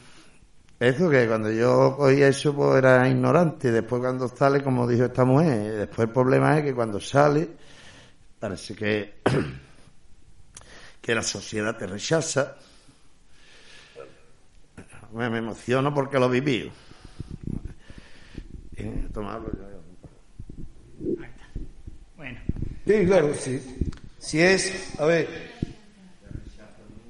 [0.82, 3.70] eso que cuando yo cogí eso pues era ignorante.
[3.70, 7.48] Después cuando sale, como dijo esta mujer, después el problema es que cuando sale
[8.40, 9.14] parece que
[11.00, 12.56] que la sociedad te rechaza.
[15.12, 16.72] Me, me emociono porque lo viví.
[18.76, 19.72] Eh, tomarlo yo.
[22.16, 22.40] Bueno.
[22.86, 23.62] Sí, claro, sí.
[24.18, 25.28] Si es, a ver,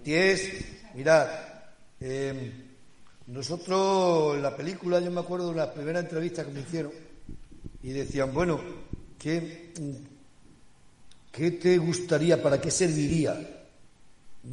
[0.05, 1.29] si es, mirad,
[2.01, 2.62] eh,
[3.33, 6.93] nosotros en la película, yo me acuerdo de las primeras entrevistas que me hicieron
[7.83, 8.61] y decían, bueno,
[9.19, 9.73] ¿qué,
[11.33, 13.65] ¿qué te gustaría, para qué serviría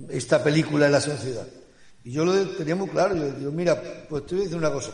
[0.10, 1.46] esta película en la sociedad?
[2.06, 4.72] Y yo lo tenía muy claro, yo digo, mira, pues te voy a decir una
[4.72, 4.92] cosa.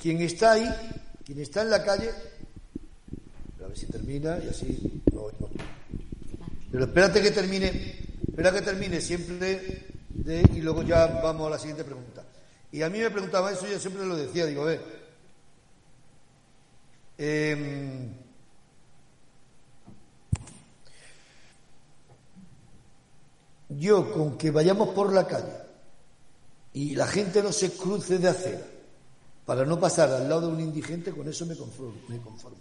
[0.00, 0.68] Quien está ahí,
[1.24, 2.10] quien está en la calle,
[3.64, 5.02] a ver si termina y así.
[5.14, 5.48] no, no.
[6.70, 7.68] Pero espérate que termine,
[8.28, 12.22] espera que termine siempre de, y luego ya vamos a la siguiente pregunta.
[12.74, 14.80] Y a mí me preguntaba eso, yo siempre lo decía, digo, a ver,
[17.16, 18.12] em,
[23.68, 25.56] yo con que vayamos por la calle
[26.72, 28.66] y la gente no se cruce de acera
[29.46, 32.00] para no pasar al lado de un indigente, con eso me conformo.
[32.08, 32.58] Me conformo.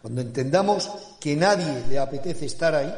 [0.00, 2.94] Cuando entendamos que nadie le apetece estar ahí,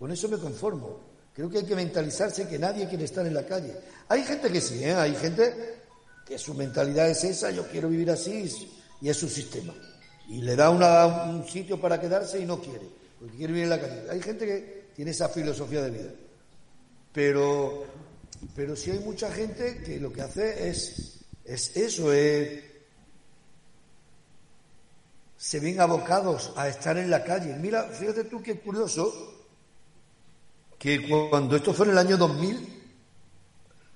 [0.00, 1.07] con eso me conformo.
[1.38, 3.72] Creo que hay que mentalizarse que nadie quiere estar en la calle.
[4.08, 4.92] Hay gente que sí, ¿eh?
[4.92, 5.76] hay gente
[6.26, 8.50] que su mentalidad es esa, yo quiero vivir así
[9.00, 9.72] y es su sistema.
[10.28, 12.88] Y le da una- un sitio para quedarse y no quiere,
[13.20, 14.10] porque quiere vivir en la calle.
[14.10, 16.10] Hay gente que tiene esa filosofía de vida.
[17.12, 17.84] Pero
[18.56, 22.64] Pero sí hay mucha gente que lo que hace es, es eso, es,
[25.36, 27.54] se ven abocados a estar en la calle.
[27.54, 29.37] Mira, fíjate tú qué curioso
[30.78, 32.82] que cuando esto fue en el año 2000,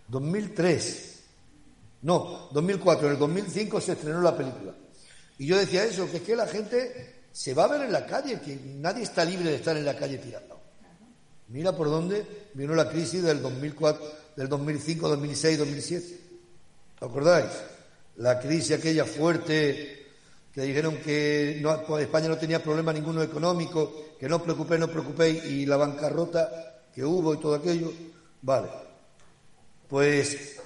[0.08, 1.12] 2003,
[2.02, 4.74] no, 2004, en el 2005 se estrenó la película.
[5.38, 8.04] Y yo decía eso, que es que la gente se va a ver en la
[8.04, 10.60] calle, que nadie está libre de estar en la calle tirando.
[11.48, 14.04] Mira por dónde vino la crisis del 2004,
[14.36, 16.20] del 2005, 2006, 2007.
[17.00, 17.50] ¿Os acordáis?
[18.16, 20.06] La crisis aquella fuerte
[20.52, 24.86] que dijeron que no, España no tenía problema ninguno económico, que no os preocupéis, no
[24.86, 27.92] os preocupéis, y la bancarrota que hubo y todo aquello.
[28.42, 28.68] Vale.
[29.88, 30.56] Pues,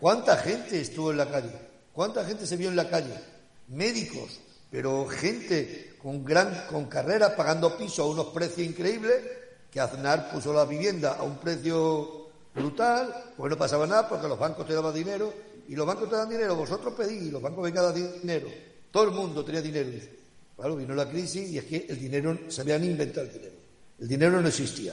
[0.00, 1.52] ¿cuánta gente estuvo en la calle?
[1.92, 3.14] ¿Cuánta gente se vio en la calle?
[3.68, 9.16] Médicos, pero gente con gran, con carreras, pagando piso a unos precios increíbles,
[9.70, 14.38] que Aznar puso la vivienda a un precio brutal, pues no pasaba nada porque los
[14.38, 15.32] bancos te daban dinero,
[15.68, 18.48] y los bancos te dan dinero, vosotros pedís, y los bancos vengan a dar dinero.
[18.90, 19.90] Todo el mundo tenía dinero.
[20.56, 23.54] Claro, vino la crisis y es que el dinero, se habían inventado el dinero.
[23.98, 24.92] El dinero no existía.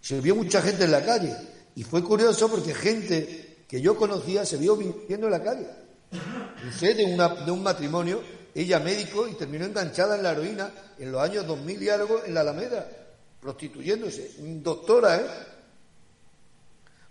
[0.00, 1.36] Se vio mucha gente en la calle.
[1.74, 5.66] Y fue curioso porque gente que yo conocía se vio viviendo en la calle.
[6.68, 8.20] Usted de, de un matrimonio,
[8.54, 12.34] ella médico y terminó enganchada en la heroína en los años 2000 y algo en
[12.34, 12.86] la Alameda,
[13.40, 14.34] prostituyéndose.
[14.38, 15.26] Doctora, ¿eh?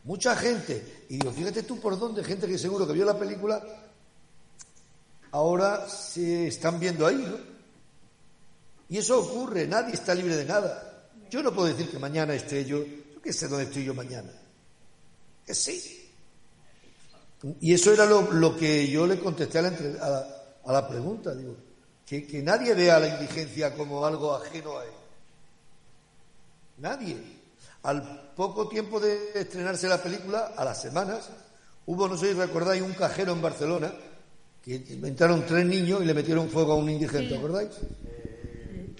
[0.04, 1.06] Mucha gente.
[1.10, 3.62] Y digo, fíjate tú por dónde, gente que seguro que vio la película,
[5.32, 7.38] ahora se están viendo ahí, ¿no?
[8.90, 10.89] Y eso ocurre, nadie está libre de nada.
[11.30, 14.32] Yo no puedo decir que mañana esté yo, yo qué sé dónde estoy yo mañana.
[15.46, 16.12] Que sí.
[17.62, 20.28] Y eso era lo, que yo le contesté a la,
[20.66, 21.56] a la, pregunta, digo,
[22.06, 24.92] que, que nadie vea la indigencia como algo ajeno a él.
[26.80, 27.18] Nadie.
[27.84, 31.30] Al poco tiempo de estrenarse la película, a las semanas,
[31.86, 33.94] hubo, no sé si recordáis, un cajero en Barcelona
[34.64, 37.70] que entraron tres niños y le metieron fuego a un indigente, ¿acordáis?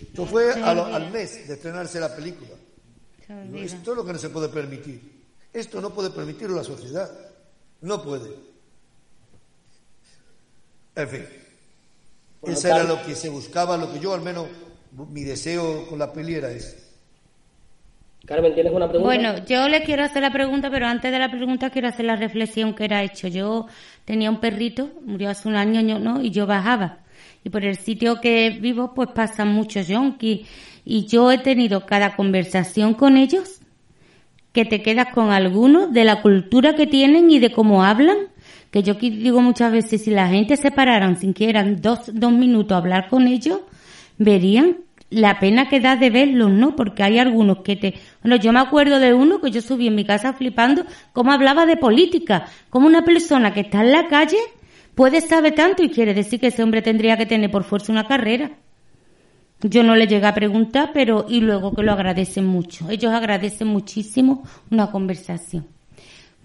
[0.02, 2.52] Esto fue al, mes de estrenarse la película.
[3.56, 5.20] Esto es lo que no se puede permitir.
[5.54, 7.10] Esto no puede permitirlo la sociedad.
[7.82, 8.30] No puede.
[10.96, 11.26] En fin.
[12.44, 14.48] Eso era lo que se buscaba, lo que yo al menos,
[14.92, 16.90] mi deseo con la peli era ese.
[18.26, 19.16] Carmen, ¿tienes una pregunta?
[19.16, 22.16] Bueno, yo le quiero hacer la pregunta, pero antes de la pregunta quiero hacer la
[22.16, 23.28] reflexión que era hecho.
[23.28, 23.68] Yo
[24.06, 26.22] tenía un perrito, murió hace un año, ¿no?
[26.22, 27.00] Y yo bajaba.
[27.44, 30.48] Y por el sitio que vivo, pues pasan muchos yonkis.
[30.86, 33.60] Y yo he tenido cada conversación con ellos
[34.52, 38.18] que te quedas con algunos de la cultura que tienen y de cómo hablan.
[38.72, 42.32] Que yo digo muchas veces, si la gente se pararan sin que eran dos, dos
[42.32, 43.62] minutos a hablar con ellos,
[44.18, 44.78] verían
[45.10, 46.76] la pena que da de verlos, ¿no?
[46.76, 47.96] Porque hay algunos que te...
[48.22, 51.66] Bueno, yo me acuerdo de uno que yo subí en mi casa flipando cómo hablaba
[51.66, 54.38] de política, como una persona que está en la calle
[55.00, 58.06] puede saber tanto y quiere decir que ese hombre tendría que tener por fuerza una
[58.06, 58.52] carrera.
[59.62, 62.90] Yo no le llegué a preguntar, pero y luego que lo agradecen mucho.
[62.90, 65.66] Ellos agradecen muchísimo una conversación.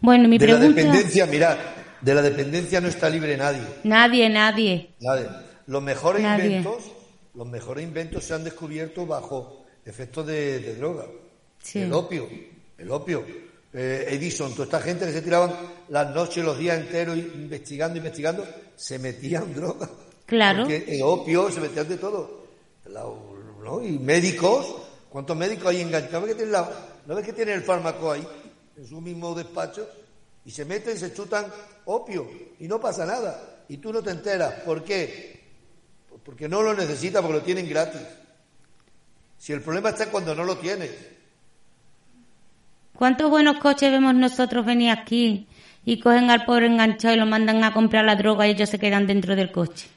[0.01, 0.69] Bueno, mi pregunta...
[0.69, 1.57] De la dependencia, mirad,
[2.01, 3.63] de la dependencia no está libre nadie.
[3.83, 4.91] Nadie, nadie.
[5.01, 5.27] Nadie.
[5.67, 6.93] Los mejores inventos
[7.35, 11.07] los mejores inventos se han descubierto bajo efectos de, droga.
[11.75, 12.29] El opio,
[12.79, 13.27] el opio.
[13.77, 15.53] Eh, Edison, toda esta gente que se tiraban
[15.89, 19.91] las noches, los días enteros investigando, investigando, se metían droga.
[20.27, 20.63] Claro.
[20.63, 22.45] Porque el opio se metían de todo.
[23.83, 24.75] Y médicos,
[25.09, 26.29] ¿cuántos médicos hay enganchados?
[27.07, 28.27] ¿No ves que tienen el fármaco ahí,
[28.77, 29.89] en su mismo despacho?
[30.45, 31.47] Y se meten, se chutan
[31.87, 32.29] opio
[32.61, 33.65] y no pasa nada.
[33.69, 34.61] Y tú no te enteras.
[34.61, 35.43] ¿Por qué?
[36.25, 38.03] Porque no lo necesita, porque lo tienen gratis.
[39.39, 40.91] Si el problema está cuando no lo tienes.
[42.97, 45.49] ¿Cuántos buenos coches vemos nosotros venir aquí
[45.85, 48.79] y cogen al pobre enganchado y lo mandan a comprar la droga y ellos se
[48.79, 49.89] quedan dentro del coche?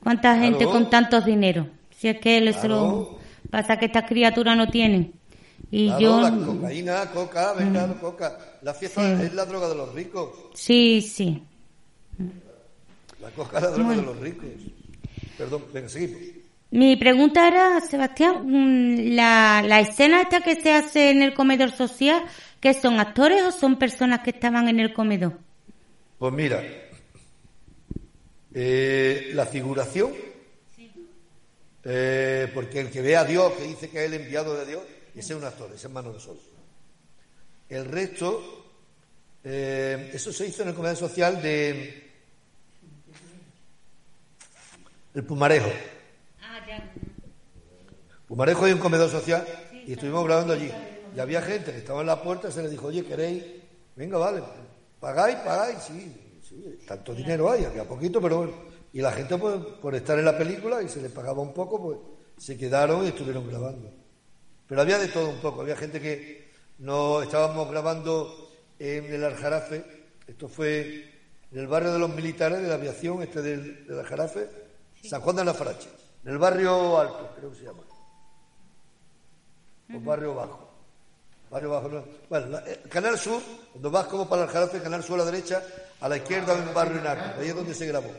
[0.00, 1.66] ¿Cuánta gente con tantos dinero?
[1.90, 3.18] Si es que les lo
[3.50, 5.12] pasa que estas criaturas no tienen.
[5.70, 7.94] Y yo la cocaína, coca, venga, mm.
[7.94, 8.38] coca.
[8.62, 10.30] La fiesta es la droga de los ricos.
[10.54, 11.42] Sí, sí.
[13.20, 14.46] La coca es la droga de los ricos.
[15.36, 16.37] Perdón, venga, seguimos.
[16.70, 21.70] Mi pregunta era, Sebastián, mm, la, la escena esta que se hace en el comedor
[21.72, 22.22] social,
[22.60, 25.38] ¿qué son actores o son personas que estaban en el comedor?
[26.18, 26.62] Pues mira,
[28.52, 30.12] eh, la figuración,
[31.84, 34.82] eh, porque el que ve a Dios, que dice que es el enviado de Dios,
[35.14, 36.38] ese es un actor, ese es mano de sol.
[37.70, 38.66] El resto,
[39.42, 42.10] eh, eso se hizo en el comedor social de
[45.14, 45.70] el Pumarejo.
[48.26, 49.44] Pumarejo hay un comedor social
[49.86, 50.70] y estuvimos grabando allí.
[51.16, 53.42] Y había gente que estaba en la puerta, se les dijo, oye, ¿queréis?
[53.96, 54.42] Venga, vale,
[55.00, 58.52] pagáis, pagáis, sí, sí, tanto dinero hay, había poquito, pero bueno.
[58.92, 61.80] Y la gente, pues, por estar en la película y se les pagaba un poco,
[61.82, 61.98] pues
[62.36, 63.90] se quedaron y estuvieron grabando.
[64.66, 69.84] Pero había de todo un poco, había gente que no estábamos grabando en el Aljarafe,
[70.26, 71.10] esto fue
[71.50, 74.48] en el barrio de los militares de la aviación, este del, del Aljarafe,
[75.02, 75.88] San Juan de la Farache,
[76.28, 77.80] en el barrio alto, creo que se llama,
[79.94, 80.68] o barrio bajo.
[81.50, 82.04] Barrio bajo, no.
[82.28, 83.40] Bueno, la- eh, Canal Sur,
[83.72, 85.62] cuando vas como para el Aljarafe, Canal Sur a la derecha,
[86.00, 88.10] a la izquierda hay un barrio en alto, ahí es donde se grabó.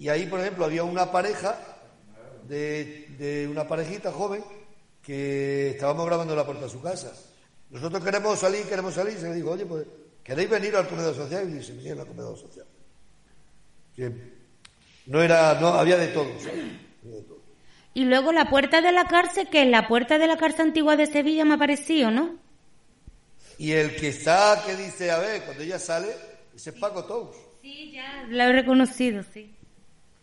[0.00, 1.56] Y ahí, por ejemplo, había una pareja
[2.48, 4.42] de, de una parejita joven
[5.00, 7.12] que estábamos grabando en la puerta de su casa.
[7.70, 9.86] Nosotros queremos salir, queremos salir, y se le dijo, oye, pues,
[10.24, 11.48] ¿queréis venir al comedor social?
[11.56, 12.66] Y se vinieron al comedor social.
[13.94, 14.12] Que
[15.06, 16.26] no era, no, había de todo.
[16.40, 16.64] ¿sabes?
[17.04, 17.35] Había de todo.
[17.96, 20.96] Y luego la puerta de la cárcel, que es la puerta de la cárcel antigua
[20.98, 22.36] de Sevilla, me ha parecido, ¿no?
[23.56, 26.08] Y el que está, que dice, a ver, cuando ella sale,
[26.54, 27.34] ese es Paco Tous.
[27.62, 28.26] Sí, ya.
[28.28, 29.50] La he reconocido, sí.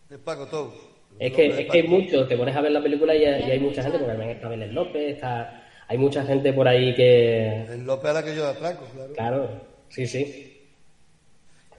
[0.08, 0.72] Es Paco Tous.
[1.18, 1.96] Es que, es que hay Paco.
[1.96, 4.50] muchos, te pones a ver la película y, y hay mucha gente, porque también está
[4.50, 7.64] Belén López, está, hay mucha gente por ahí que...
[7.72, 9.14] El López a la que yo de atraco, claro.
[9.16, 10.62] Claro, sí, sí.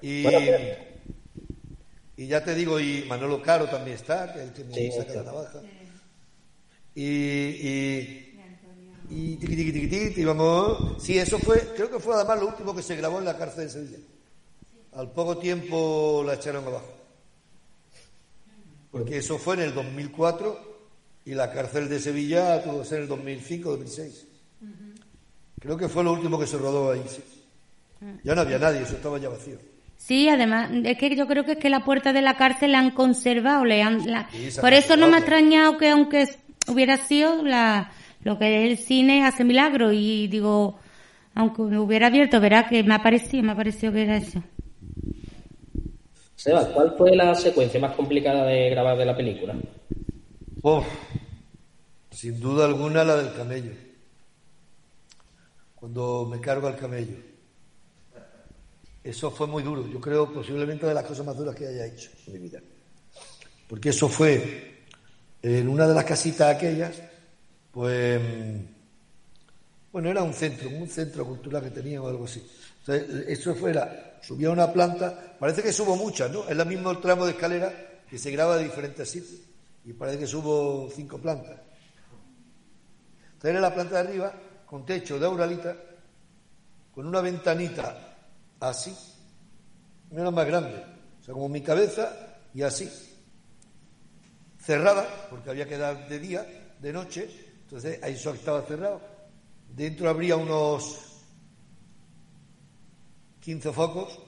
[0.02, 0.58] Y, Bueno, pero-
[2.16, 4.90] y ya te digo, y Manolo Caro también está, que es el que me Sí,
[4.90, 5.68] saca sí.
[6.94, 8.34] Y, y,
[9.10, 11.02] y tiqui, y vamos.
[11.02, 13.64] Sí, eso fue, creo que fue además lo último que se grabó en la cárcel
[13.64, 13.98] de Sevilla.
[14.94, 16.92] Al poco tiempo la echaron abajo.
[18.90, 20.74] Porque eso fue en el 2004
[21.26, 24.26] y la cárcel de Sevilla tuvo que ser en el 2005 2006.
[25.60, 27.02] Creo que fue lo último que se rodó ahí.
[27.08, 27.22] sí.
[28.22, 29.56] Ya no había nadie, eso estaba ya vacío.
[29.96, 32.80] Sí, además, es que yo creo que es que la puerta de la cárcel la
[32.80, 36.28] han conservado, le han, la- Sí, por eso no me ha extrañado que aunque
[36.68, 40.78] hubiera sido la, lo que es el cine hace milagro y digo,
[41.34, 44.42] aunque me hubiera abierto, verá que me ha parecido, me ha parecido que era eso.
[46.36, 49.54] Seba, ¿cuál fue la secuencia más complicada de grabar de la película?
[50.62, 50.86] Uf,
[52.10, 53.72] sin duda alguna la del camello.
[55.74, 57.16] Cuando me cargo al camello.
[59.02, 59.86] Eso fue muy duro.
[59.86, 62.60] Yo creo posiblemente de las cosas más duras que haya hecho en mi vida.
[63.68, 64.73] Porque eso fue
[65.44, 66.96] en una de las casitas aquellas,
[67.70, 68.18] pues,
[69.92, 72.42] bueno, era un centro, un centro cultural que tenía o algo así.
[72.80, 76.44] Entonces, eso fuera, subía una planta, parece que subo muchas, ¿no?
[76.44, 77.72] Es el mismo tramo de escalera
[78.08, 79.40] que se graba de diferentes sitios.
[79.84, 81.58] Y parece que subo cinco plantas.
[83.34, 84.32] Entonces era la planta de arriba,
[84.64, 85.76] con techo de auralita,
[86.94, 88.16] con una ventanita
[88.60, 88.96] así,
[90.10, 90.82] no era más grande,
[91.20, 92.90] o sea, como mi cabeza y así,
[94.64, 97.28] cerrada, porque había que dar de día, de noche,
[97.62, 99.00] entonces ahí solo estaba cerrado.
[99.68, 101.00] Dentro habría unos
[103.40, 104.18] 15 focos.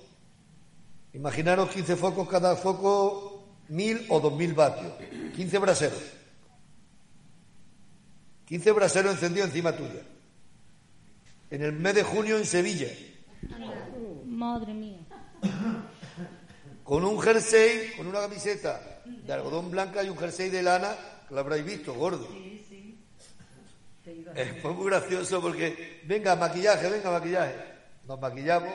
[1.14, 4.92] Imaginaros 15 focos, cada foco mil o dos mil vatios.
[5.34, 6.02] 15 braseros.
[8.44, 10.02] 15 braseros encendidos encima tuya.
[11.50, 12.88] En el mes de junio en Sevilla.
[14.26, 14.98] Madre mía.
[16.84, 18.95] Con un jersey, con una camiseta
[19.26, 20.94] de algodón blanca y un jersey de lana,
[21.28, 22.28] que lo habréis visto, gordo.
[24.06, 27.54] Eh, fue muy gracioso porque, venga, maquillaje, venga, maquillaje.
[28.06, 28.72] Nos maquillamos.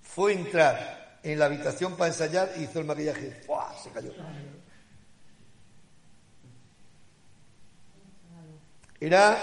[0.00, 3.42] Fue entrar en la habitación para ensayar y hizo el maquillaje.
[3.44, 3.74] ¡Fua!
[3.82, 4.12] Se cayó.
[9.00, 9.36] Era,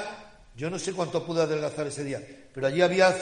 [0.56, 2.22] yo no sé cuánto pude adelgazar ese día,
[2.54, 3.13] pero allí había,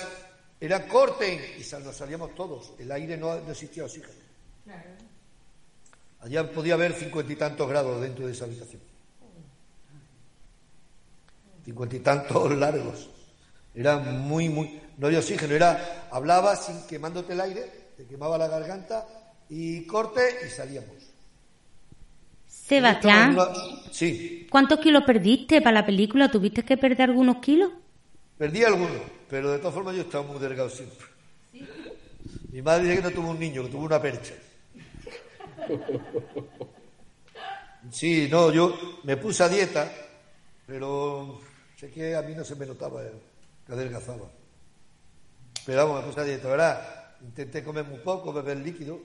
[0.62, 2.74] era corten y nos salíamos todos.
[2.78, 4.28] El aire no, no existía oxígeno.
[6.28, 8.82] Allá podía haber cincuenta y tantos grados dentro de esa habitación.
[11.64, 13.10] Cincuenta y tantos largos.
[13.74, 14.82] Era muy, muy.
[14.98, 16.10] No había oxígeno, era.
[16.12, 19.08] Hablaba sin quemándote el aire, te quemaba la garganta
[19.50, 20.96] y corte y salíamos.
[22.46, 23.38] Sebastián,
[23.92, 26.30] Sí, ¿cuántos kilos perdiste para la película?
[26.30, 27.72] ¿Tuviste que perder algunos kilos?
[28.38, 31.06] perdí algunos, pero de todas formas yo estaba muy delgado siempre.
[32.52, 34.34] Mi madre dice que no tuvo un niño, que tuvo una percha.
[37.92, 39.90] Sí, no, yo me puse a dieta,
[40.66, 41.40] pero
[41.78, 43.12] sé que a mí no se me notaba eh,
[43.66, 44.30] que adelgazaba.
[45.66, 47.16] Pero vamos, me puse a dieta, ¿verdad?
[47.22, 49.00] Intenté comer muy poco, beber líquido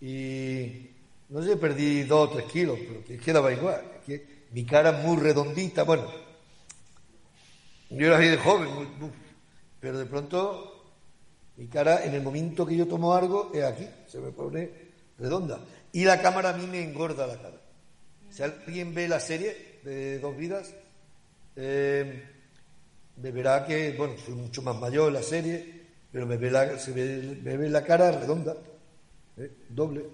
[0.00, 0.90] y
[1.28, 3.82] no sé, perdí dos o tres kilos, pero que quedaba igual.
[4.52, 6.04] mi cara muy redondita, bueno,
[7.90, 9.10] yo era de joven, muy- muy-
[9.80, 10.92] pero de pronto
[11.56, 14.83] mi cara, en el momento que yo tomo algo, es aquí, se me pone
[15.18, 15.60] redonda.
[15.92, 17.60] Y la cámara a mí me engorda la cara.
[18.30, 20.74] Si alguien ve la serie de Dos Vidas,
[21.56, 22.22] eh,
[23.22, 26.78] me verá que, bueno, soy mucho más mayor en la serie, pero me ve la,
[26.78, 28.56] se ve, me ve la cara redonda,
[29.36, 29.50] ¿eh?
[29.68, 30.04] doble.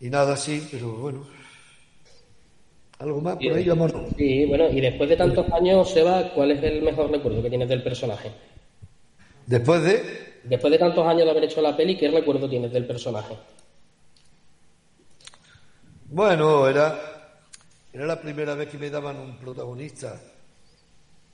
[0.00, 1.26] Y nada así, pero bueno.
[2.98, 4.08] ¿Algo más por ahí, amor?
[4.16, 7.68] Sí, bueno, y después de tantos años, Seba, ¿cuál es el mejor recuerdo que tienes
[7.68, 8.30] del personaje?
[9.46, 10.29] Después de.
[10.44, 13.36] Después de tantos años de haber hecho la peli, ¿qué recuerdo tienes del personaje?
[16.06, 16.98] Bueno, era,
[17.92, 20.20] era la primera vez que me daban un protagonista.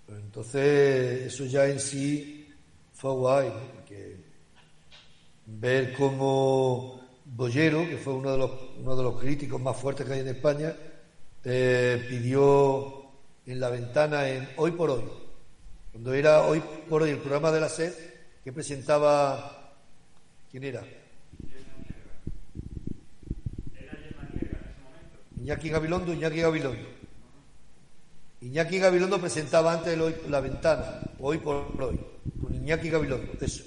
[0.09, 2.49] Entonces, eso ya en sí
[2.93, 4.17] fue guay, porque
[5.47, 8.51] ver cómo Bollero, que fue uno de los,
[8.81, 10.75] uno de los críticos más fuertes que hay en España,
[11.45, 13.07] eh, pidió
[13.47, 15.05] en la ventana en Hoy por Hoy,
[15.93, 17.93] cuando era Hoy por Hoy el programa de la SED,
[18.47, 19.74] que presentaba.
[20.49, 20.84] ¿Quién era?
[25.40, 26.88] Iñaki Gabilondo, Iñaki Gabilondo.
[28.42, 31.99] Iñaki Gabilondo presentaba antes el hoy, la ventana, hoy por hoy,
[32.40, 33.32] con Iñaki Gabilondo.
[33.40, 33.64] Eso.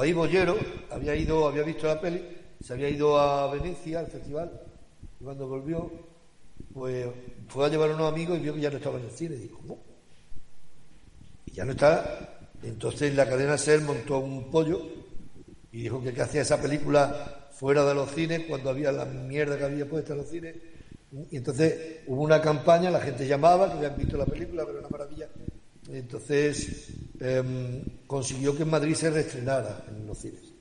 [0.00, 0.56] Ahí Bollero
[0.90, 2.24] había ido, había visto la peli,
[2.58, 4.50] se había ido a Venecia al festival,
[5.20, 5.92] y cuando volvió,
[6.72, 7.06] pues
[7.48, 9.34] fue a llevar a unos amigos y vio que ya no estaba en el cine.
[9.34, 9.84] Y dijo, ¿cómo?
[11.44, 12.31] Y ya no está.
[12.62, 14.80] Entonces la cadena SER montó un pollo
[15.72, 19.58] y dijo que, que hacía esa película fuera de los cines cuando había la mierda
[19.58, 20.54] que había puesta en los cines
[21.30, 24.88] y entonces hubo una campaña, la gente llamaba, que habían visto la película, pero era
[24.88, 25.28] una maravilla.
[25.90, 26.88] Entonces
[27.20, 30.54] em, consiguió que en Madrid se reestrenara en los cines,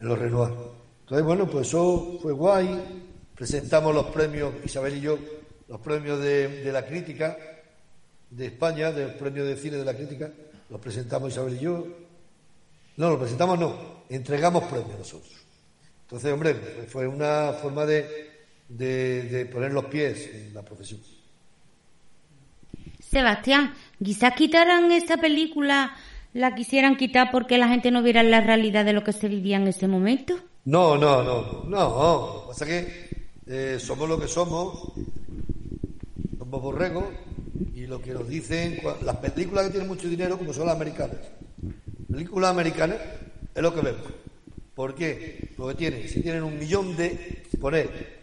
[0.00, 0.52] en los Renoir.
[1.00, 3.04] Entonces, bueno, pues eso fue guay.
[3.34, 5.18] Presentamos los premios, Isabel y yo,
[5.68, 7.36] los premios de, de la crítica
[8.30, 10.32] de España, del premio de cine de la crítica,
[10.68, 11.86] los presentamos Isabel y yo.
[12.96, 13.76] No, los presentamos no,
[14.08, 15.34] entregamos premios nosotros.
[16.02, 16.54] Entonces, hombre,
[16.88, 21.00] fue una forma de, de, poner los pies en la profesión.
[23.00, 25.96] Sebastián, quizás quitaran esta película,
[26.32, 29.56] la quisieran quitar porque la gente no viera la realidad de lo que se vivía
[29.56, 30.38] en ese momento.
[30.64, 31.78] No, no, no, no.
[31.78, 34.92] Lo que pasa es que eh, somos lo que somos,
[36.38, 37.04] somos borregos,
[37.74, 41.16] y lo que nos dicen, las películas que tienen mucho dinero, como son las americanas,
[42.10, 42.98] películas americanas,
[43.54, 44.02] es lo que vemos.
[44.74, 45.50] ¿Por qué?
[45.56, 48.18] Porque tienen, si tienen un millón de, poner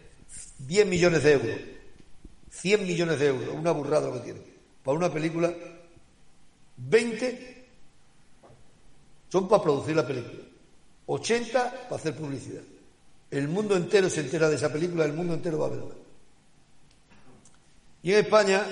[0.58, 1.56] 10 millones de euros,
[2.50, 4.40] 100 millones de euros, una burrada lo que tiene,
[4.84, 5.52] para una película,
[6.76, 7.54] 20
[9.28, 10.44] son para producir la película,
[11.06, 12.62] 80 para hacer publicidad.
[13.30, 15.94] El mundo entero se entera de esa película, el mundo entero va a verla.
[18.04, 18.62] Y en España,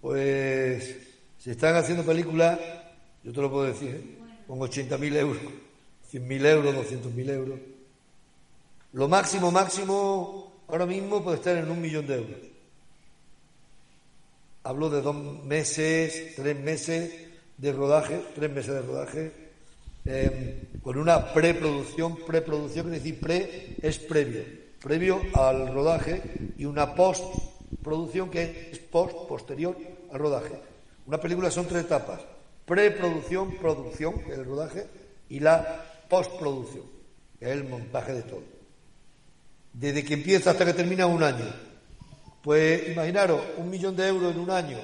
[0.00, 0.96] pues
[1.38, 2.58] se están haciendo películas,
[3.22, 4.18] yo te lo puedo decir, ¿eh?
[4.46, 5.42] con 80.000 euros,
[6.12, 7.60] 100.000 euros, 200.000 euros.
[8.92, 12.38] Lo máximo, máximo, ahora mismo puede estar en un millón de euros.
[14.64, 17.12] Hablo de dos meses, tres meses
[17.56, 19.32] de rodaje, tres meses de rodaje,
[20.04, 24.42] em, con una preproducción, preproducción, es decir, pre es previo,
[24.82, 26.22] previo al rodaje
[26.58, 26.94] y una
[27.80, 29.76] postproducción que es post, posterior
[30.12, 30.60] al rodaje.
[31.06, 32.20] Una película son tres etapas,
[32.64, 34.86] preproducción, producción, el rodaje,
[35.28, 36.84] y la postproducción,
[37.38, 38.60] que es el montaje de todo
[39.72, 41.46] desde que empieza hasta que termina un año.
[42.42, 44.78] Pues imaginaros, un millón de euros en un año,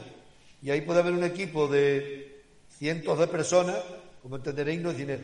[0.63, 3.79] y ahí puede haber un equipo de cientos de personas,
[4.23, 5.23] como entenderéis, no es dinero.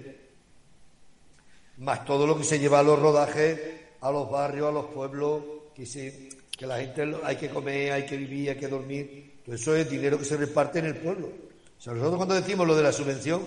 [1.79, 3.61] Más todo lo que se lleva a los rodajes,
[4.01, 5.43] a los barrios, a los pueblos,
[5.75, 9.41] que, se, que la gente hay que comer, hay que vivir, hay que dormir.
[9.45, 11.27] Todo eso es dinero que se reparte en el pueblo.
[11.27, 13.45] O sea, nosotros cuando decimos lo de la subvención,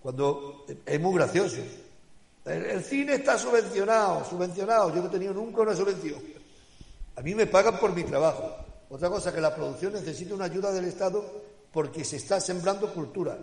[0.00, 1.58] cuando es muy gracioso.
[2.44, 4.94] El, cine está subvencionado, subvencionado.
[4.94, 6.20] Yo no he tenido nunca una subvención.
[7.16, 8.56] A mí me pagan por mi trabajo.
[8.88, 13.36] Otra cosa que la producción necesita una ayuda del Estado porque se está sembrando cultura.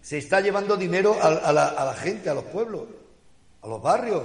[0.00, 2.84] Se está llevando dinero a, la, gente, a los pueblos,
[3.62, 4.24] a los barrios.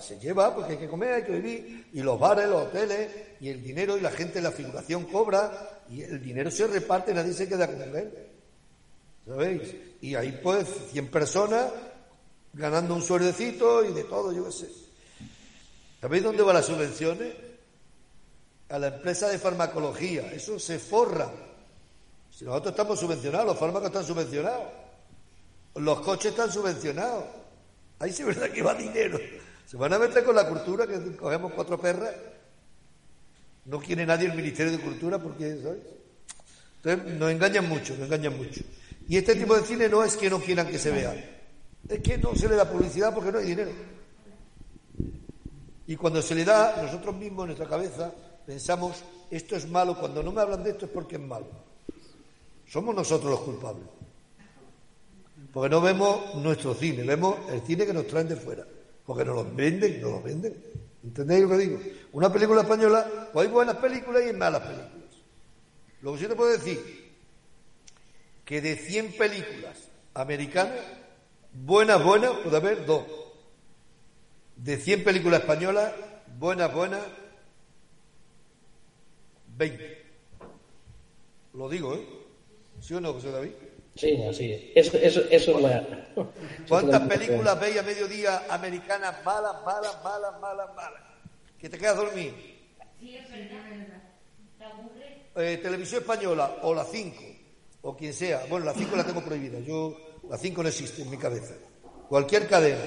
[0.00, 1.88] se lleva porque hay que comer, hay que vivir.
[1.92, 3.10] Y los bares, los hoteles,
[3.40, 5.82] y el dinero y la gente, la figuración cobra.
[5.90, 8.12] Y el dinero se reparte, nadie se queda con él.
[9.26, 9.74] ¿Sabéis?
[10.00, 11.70] Y ahí pues 100 personas
[12.52, 14.68] ganando un sueldecito y de todo, yo qué sé.
[16.00, 17.34] ¿Sabéis dónde van las subvenciones?
[18.68, 20.32] A la empresa de farmacología.
[20.32, 21.30] Eso se forra.
[22.30, 24.66] Si nosotros estamos subvencionados, los fármacos están subvencionados.
[25.74, 27.24] Los coches están subvencionados.
[27.98, 29.18] Ahí sí verdad que va dinero.
[29.66, 32.14] Se van a meter con la cultura, que cogemos cuatro perras.
[33.64, 35.80] No quiere nadie el Ministerio de Cultura porque, ¿sabes?
[36.82, 38.62] Entonces nos engañan mucho, nos engañan mucho.
[39.08, 41.14] Y este tipo de cine no es que no quieran que se vea
[41.88, 43.70] es que no se le da publicidad porque no hay dinero.
[45.86, 48.12] Y cuando se le da, nosotros mismos en nuestra cabeza
[48.44, 51.46] pensamos, esto es malo, cuando no me hablan de esto es porque es malo.
[52.66, 53.86] Somos nosotros los culpables.
[55.52, 58.66] Porque no vemos nuestro cine, vemos el cine que nos traen de fuera.
[59.04, 60.54] Porque nos lo venden, nos lo venden.
[61.02, 61.80] ¿Entendéis lo que digo?
[62.12, 65.08] Una película española, pues hay buenas películas y hay malas películas.
[66.02, 67.12] Lo que sí te puedo decir,
[68.44, 70.80] que de 100 películas americanas,
[71.52, 73.04] buenas, buenas, puede haber dos.
[74.56, 75.92] De 100 películas españolas,
[76.38, 77.02] buenas, buenas,
[79.56, 80.04] 20.
[81.54, 82.06] Lo digo, ¿eh?
[82.80, 83.52] ¿Sí o no, José David?
[83.98, 84.86] Sí, así es.
[84.86, 86.06] Eso, eso, eso es la...
[86.68, 91.02] ¿Cuántas películas veis a mediodía americanas malas, malas, malas, malas, malas?
[91.58, 92.34] Que te quedas dormido.
[93.00, 93.58] Sí, es verdad.
[95.34, 97.16] Eh, televisión española o la 5
[97.82, 98.44] o quien sea.
[98.48, 99.58] Bueno, la 5 la tengo prohibida.
[99.60, 99.96] Yo
[100.28, 101.54] la 5 no existe en mi cabeza.
[102.08, 102.82] Cualquier cadena,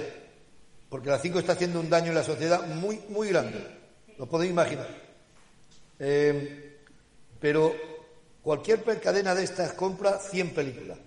[0.89, 3.59] porque la 5 está haciendo un daño en la sociedad muy muy grande.
[4.17, 4.87] Lo podéis imaginar.
[5.99, 6.77] Eh,
[7.39, 7.73] pero
[8.41, 10.97] cualquier cadena de estas compra 100 películas.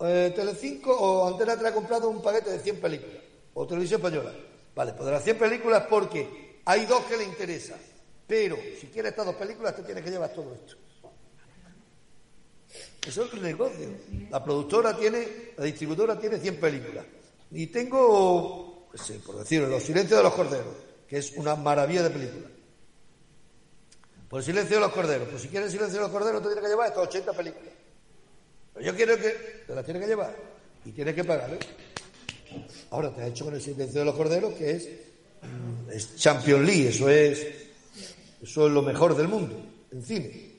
[0.00, 3.16] Eh, Telecinco o Antena 3 ha comprado un paquete de 100 películas.
[3.54, 4.32] O Televisión Española.
[4.74, 7.78] Vale, pues de las 100 películas porque hay dos que le interesan.
[8.26, 10.76] Pero si quieres estas dos películas, te tienes que llevar todo esto.
[13.06, 13.88] Eso es el negocio.
[14.30, 17.06] La productora tiene, la distribuidora tiene 100 películas.
[17.52, 18.88] Y tengo,
[19.24, 20.74] por decirlo, Los Silencios de los Corderos,
[21.08, 22.48] que es una maravilla de película.
[24.28, 25.28] Por el Silencio de los Corderos.
[25.28, 27.72] Pues si quieres Silencio de los Corderos, te tienes que llevar estas 80 películas.
[28.74, 29.30] Pero yo quiero que
[29.66, 30.36] te las tienes que llevar.
[30.84, 31.58] Y tienes que pagar, ¿eh?
[32.90, 34.88] Ahora te has hecho con el Silencio de los Corderos, que es,
[35.42, 37.46] mm, es Champions League, eso es,
[38.42, 39.56] eso es lo mejor del mundo,
[39.90, 40.52] en cine.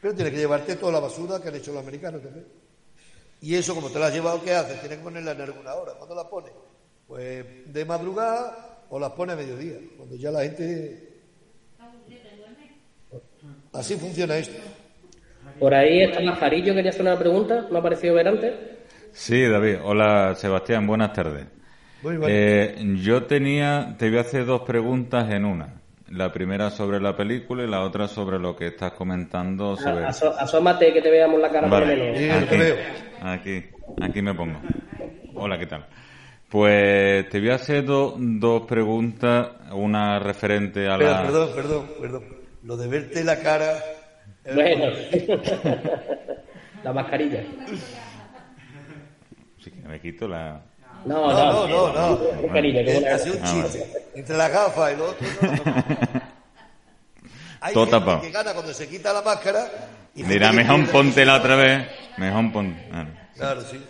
[0.00, 2.46] Pero tienes que llevarte toda la basura que han hecho los americanos también.
[3.40, 4.80] Y eso, como te la has llevado, ¿qué haces?
[4.80, 5.92] Tienes que ponerla en alguna hora.
[5.94, 6.52] ¿Cuándo la pones?
[7.06, 11.13] Pues de madrugada o las pones a mediodía, cuando ya la gente.
[13.74, 14.56] Así funciona esto.
[15.58, 18.52] Por ahí está Majarillo, quería hacer una pregunta, me ha parecido ver antes.
[19.12, 19.76] Sí, David.
[19.82, 21.46] Hola, Sebastián, buenas tardes.
[22.02, 22.18] Muy.
[22.26, 25.68] Eh, yo tenía, te voy a hacer dos preguntas en una.
[26.10, 30.04] La primera sobre la película y la otra sobre lo que estás comentando sobre...
[30.04, 32.42] Aso- asómate que te veamos la cara Vale, menos.
[32.42, 32.56] aquí,
[33.22, 33.64] aquí,
[34.00, 34.60] aquí me pongo.
[35.34, 35.86] Hola, ¿qué tal?
[36.48, 41.22] Pues te voy a hacer do- dos preguntas, una referente a la...
[41.22, 42.24] perdón, perdón, perdón.
[42.64, 43.78] Lo de verte la cara.
[44.52, 44.86] Bueno.
[46.82, 47.42] la mascarilla.
[49.62, 50.60] Sí, que me quito la...
[51.06, 52.18] No, No, no, no,
[52.56, 53.92] Es- un Ah, chiste.
[54.14, 55.26] Entre la gafa y lo otro.
[57.60, 58.20] Hay Todo gente tapado.
[58.20, 59.66] que gana cuando se quita la máscara.
[60.14, 61.86] Y Dirá, mejor póntela otra vez.
[62.18, 62.76] Mejor pon...
[62.92, 63.06] ah.
[63.36, 63.82] Claro, sí.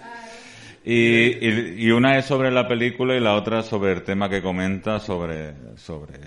[0.85, 4.43] Y, y, y una es sobre la película y la otra sobre el tema que
[4.43, 6.19] comenta sobre, sobre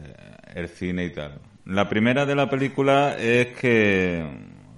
[0.56, 1.40] el cine y tal.
[1.68, 4.26] La primera de la película es que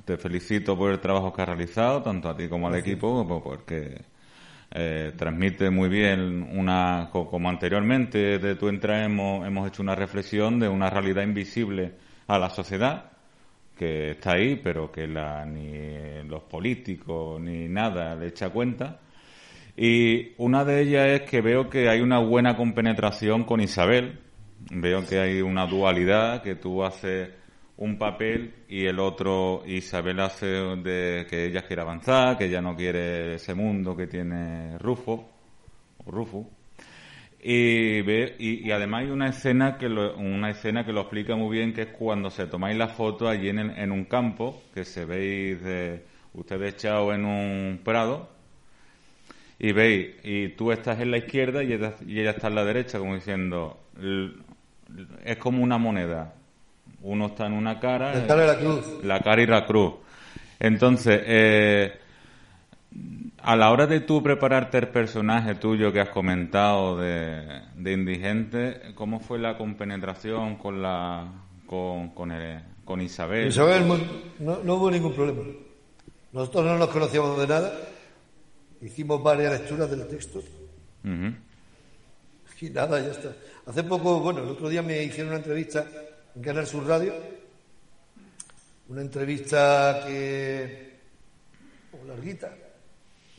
[0.06, 3.42] te felicito por el trabajo que has realizado, tanto a ti como al equipo, pues
[3.44, 4.02] porque
[4.72, 9.96] eh, transmite muy bien una, co- como anteriormente de tu entrada hemos, hemos hecho una
[9.96, 11.94] reflexión de una realidad invisible
[12.28, 13.12] a la sociedad
[13.78, 19.00] que está ahí, pero que la, ni los políticos ni nada le echa cuenta.
[19.78, 24.20] Y una de ellas es que veo que hay una buena compenetración con Isabel.
[24.72, 27.30] Veo que hay una dualidad, que tú haces
[27.78, 32.76] un papel y el otro, Isabel hace de que ella quiere avanzar, que ella no
[32.76, 35.30] quiere ese mundo que tiene Rufo,
[36.06, 36.50] o.
[37.42, 41.58] Y, ve, y, además hay una escena que lo, una escena que lo explica muy
[41.58, 45.06] bien, que es cuando se tomáis la foto allí en, en un campo, que se
[45.06, 46.04] veis de,
[46.34, 48.30] ustedes echados en un prado,
[49.58, 53.16] y veis, y tú estás en la izquierda y ella, está en la derecha, como
[53.16, 53.80] diciendo,
[55.24, 56.34] es como una moneda.
[57.02, 58.86] Uno está en una cara, La cara y la cruz.
[59.04, 59.94] la cara y la cruz.
[60.60, 61.94] Entonces, eh,
[63.42, 68.82] a la hora de tú prepararte el personaje tuyo que has comentado de, de indigente,
[68.96, 71.28] ¿cómo fue la compenetración con la
[71.66, 73.48] con, con, el- con Isabel?
[73.48, 73.88] Isabel,
[74.40, 75.42] no, no hubo ningún problema.
[76.34, 77.72] Nosotros no nos conocíamos de nada.
[78.82, 80.40] Hicimos varias lecturas del texto.
[80.40, 81.34] Ujú.
[82.62, 83.34] Y nada, ya está.
[83.66, 85.86] Hace poco, bueno, el otro día me hicieron una entrevista
[86.36, 87.14] en Canal Sur Radio.
[88.90, 91.00] Una entrevista que.
[92.06, 92.54] larguita.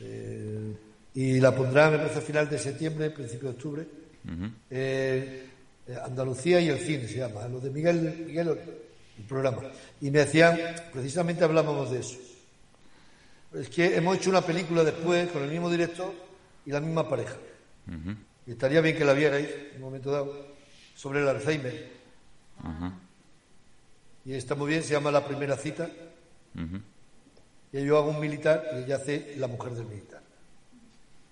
[0.01, 0.75] Eh,
[1.15, 3.87] y la pondrá, me parece, a final de septiembre, principio de octubre.
[4.71, 5.49] Eh,
[5.87, 9.63] eh, Andalucía y el cine se llama, lo de Miguel, Miguel el programa.
[10.01, 10.59] Y me hacían,
[10.93, 12.17] precisamente hablábamos de eso.
[13.55, 16.13] Es que hemos hecho una película después con el mismo director
[16.65, 17.37] y la misma pareja.
[18.51, 20.35] Y estaría bien que la vierais en un momento dado
[20.97, 21.89] sobre el Alzheimer.
[24.25, 25.89] Y está muy bien, se llama La Primera Cita.
[26.57, 26.81] Ujú.
[27.73, 30.21] y yo hago un militar y ella hace la mujer del militar.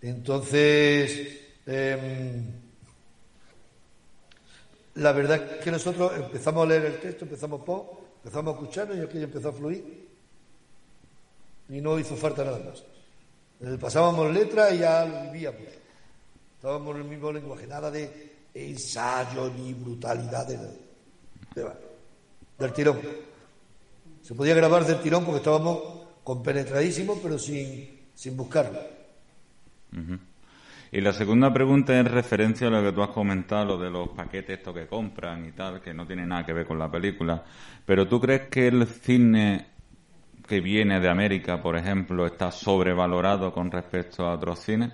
[0.00, 2.52] Entonces, em,
[4.94, 8.96] la verdad es que nosotros empezamos a leer el texto, empezamos por, empezamos a escucharnos
[8.96, 10.08] y aquello empezó a fluir
[11.68, 13.80] y no hizo falta nada más.
[13.80, 15.77] Pasábamos letras y ya lo vivíamos.
[16.58, 20.58] Estábamos en el mismo lenguaje, nada de ensayo ni brutalidad de,
[22.58, 22.98] del tirón.
[24.22, 25.80] Se podía grabar del tirón porque estábamos
[26.24, 28.80] compenetradísimos, pero sin, sin buscarlo.
[30.90, 33.90] Y la segunda pregunta es en referencia a lo que tú has comentado, lo de
[33.90, 36.90] los paquetes estos que compran y tal, que no tiene nada que ver con la
[36.90, 37.44] película.
[37.86, 39.77] Pero ¿tú crees que el cine
[40.48, 44.92] que viene de América, por ejemplo, está sobrevalorado con respecto a otros cines?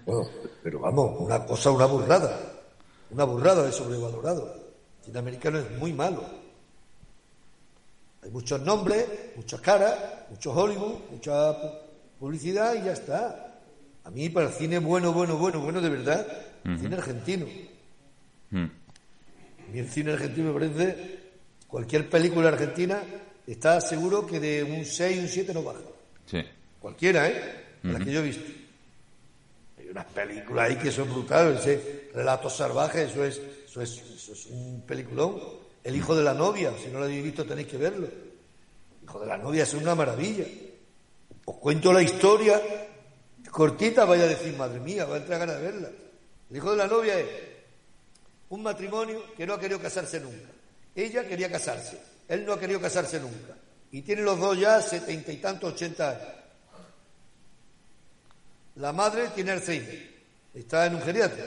[0.62, 2.38] pero vamos, una cosa, una burrada.
[3.10, 4.52] Una burrada de sobrevalorado.
[4.98, 6.24] El cine americano es muy malo.
[8.22, 9.94] Hay muchos nombres, muchas caras,
[10.30, 11.54] mucho Hollywood, mucha
[12.18, 13.60] publicidad y ya está.
[14.02, 16.26] A mí para el cine bueno, bueno, bueno, bueno de verdad,
[16.64, 17.46] el cine argentino.
[18.50, 18.64] Mm.
[18.64, 21.20] A mí el cine argentino me parece,
[21.68, 23.00] cualquier película argentina
[23.46, 25.80] está seguro que de un 6, un 7 no baja.
[26.26, 26.42] Sí.
[26.80, 27.64] Cualquiera, ¿eh?
[27.82, 28.50] La que yo he visto.
[29.78, 34.32] Hay unas películas ahí que son brutales, ese Relatos Salvajes, eso es, eso es, eso
[34.32, 35.40] es un peliculón.
[35.82, 38.06] El hijo de la novia, si no lo habéis visto tenéis que verlo.
[38.06, 40.46] El hijo de la novia es una maravilla.
[41.44, 42.60] Os cuento la historia
[43.50, 45.90] cortita, vaya a decir, madre mía, va a entrar ganas de verla.
[46.50, 47.26] El hijo de la novia es
[48.48, 50.50] un matrimonio que no ha querido casarse nunca.
[50.94, 53.54] Ella quería casarse, él no ha querido casarse nunca.
[53.90, 56.28] Y tienen los dos ya setenta y tantos, ochenta años.
[58.76, 60.14] La madre tiene Alzheimer,
[60.52, 61.44] está en un geriatra.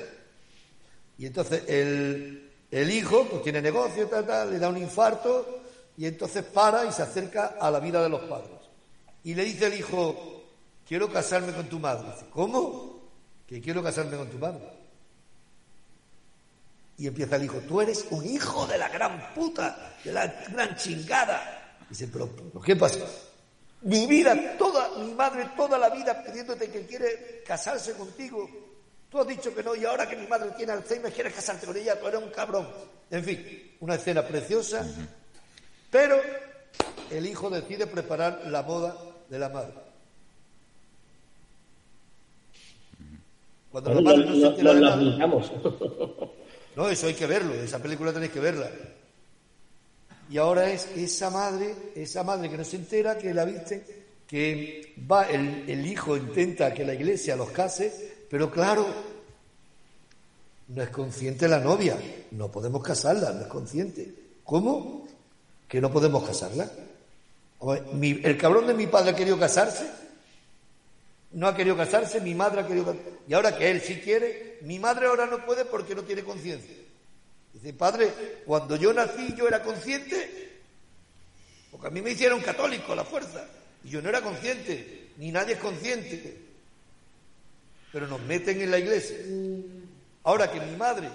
[1.17, 5.63] Y entonces el, el hijo, pues tiene negocio, tal, tal, le da un infarto
[5.97, 8.51] y entonces para y se acerca a la vida de los padres.
[9.23, 10.45] Y le dice el hijo,
[10.87, 12.11] quiero casarme con tu madre.
[12.13, 13.01] Dice, ¿cómo?
[13.45, 14.76] Que quiero casarme con tu madre.
[16.97, 20.75] Y empieza el hijo, tú eres un hijo de la gran puta, de la gran
[20.75, 21.77] chingada.
[21.89, 22.29] Dice, pero,
[22.65, 22.99] ¿qué pasa?
[23.81, 28.49] Mi vida, toda, mi madre toda la vida pidiéndote que quiere casarse contigo.
[29.09, 31.77] Tú has dicho que no y ahora que mi madre tiene Alzheimer quieres casarte con
[31.77, 32.67] ella, tú eres un cabrón.
[33.11, 34.85] En fin, una escena preciosa,
[35.91, 36.19] pero
[37.11, 38.97] el hijo decide preparar la boda
[39.29, 39.73] de la madre.
[43.71, 44.11] Cuando no,
[46.77, 48.69] no, eso hay que verlo, esa película tenéis que verla.
[50.29, 53.83] Y ahora es esa madre, esa madre que no se entera, que la viste,
[54.27, 58.85] que va, el, el hijo intenta que la iglesia los case, pero claro,
[60.67, 61.97] no es consciente la novia,
[62.29, 64.13] no podemos casarla, no es consciente.
[64.43, 65.07] ¿Cómo?
[65.67, 66.69] Que no podemos casarla.
[67.91, 70.06] el cabrón de mi padre ha querido casarse
[71.37, 73.11] no ha querido casarse, mi madre ha querido casarse.
[73.27, 76.75] Y ahora que él sí quiere, mi madre ahora no puede porque no tiene conciencia.
[77.53, 78.11] Dice, padre,
[78.43, 80.61] cuando yo nací yo era consciente,
[81.69, 83.45] porque a mí me hicieron católico a la fuerza,
[83.83, 86.41] y yo no era consciente, ni nadie es consciente.
[87.91, 89.17] Pero nos meten en la iglesia.
[90.23, 91.07] Ahora que mi madre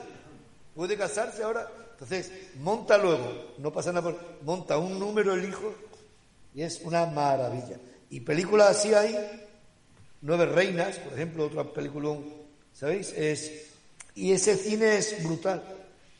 [0.73, 5.75] puede casarse, ahora, entonces monta luego, no pasa nada, por, monta un número el hijo
[6.55, 7.81] y es una maravilla.
[8.09, 9.49] Y películas así hay
[10.23, 12.16] Nueve Reinas, por ejemplo, otro película,
[12.73, 13.12] ¿sabéis?
[13.12, 13.70] Es,
[14.14, 15.62] y ese cine es brutal.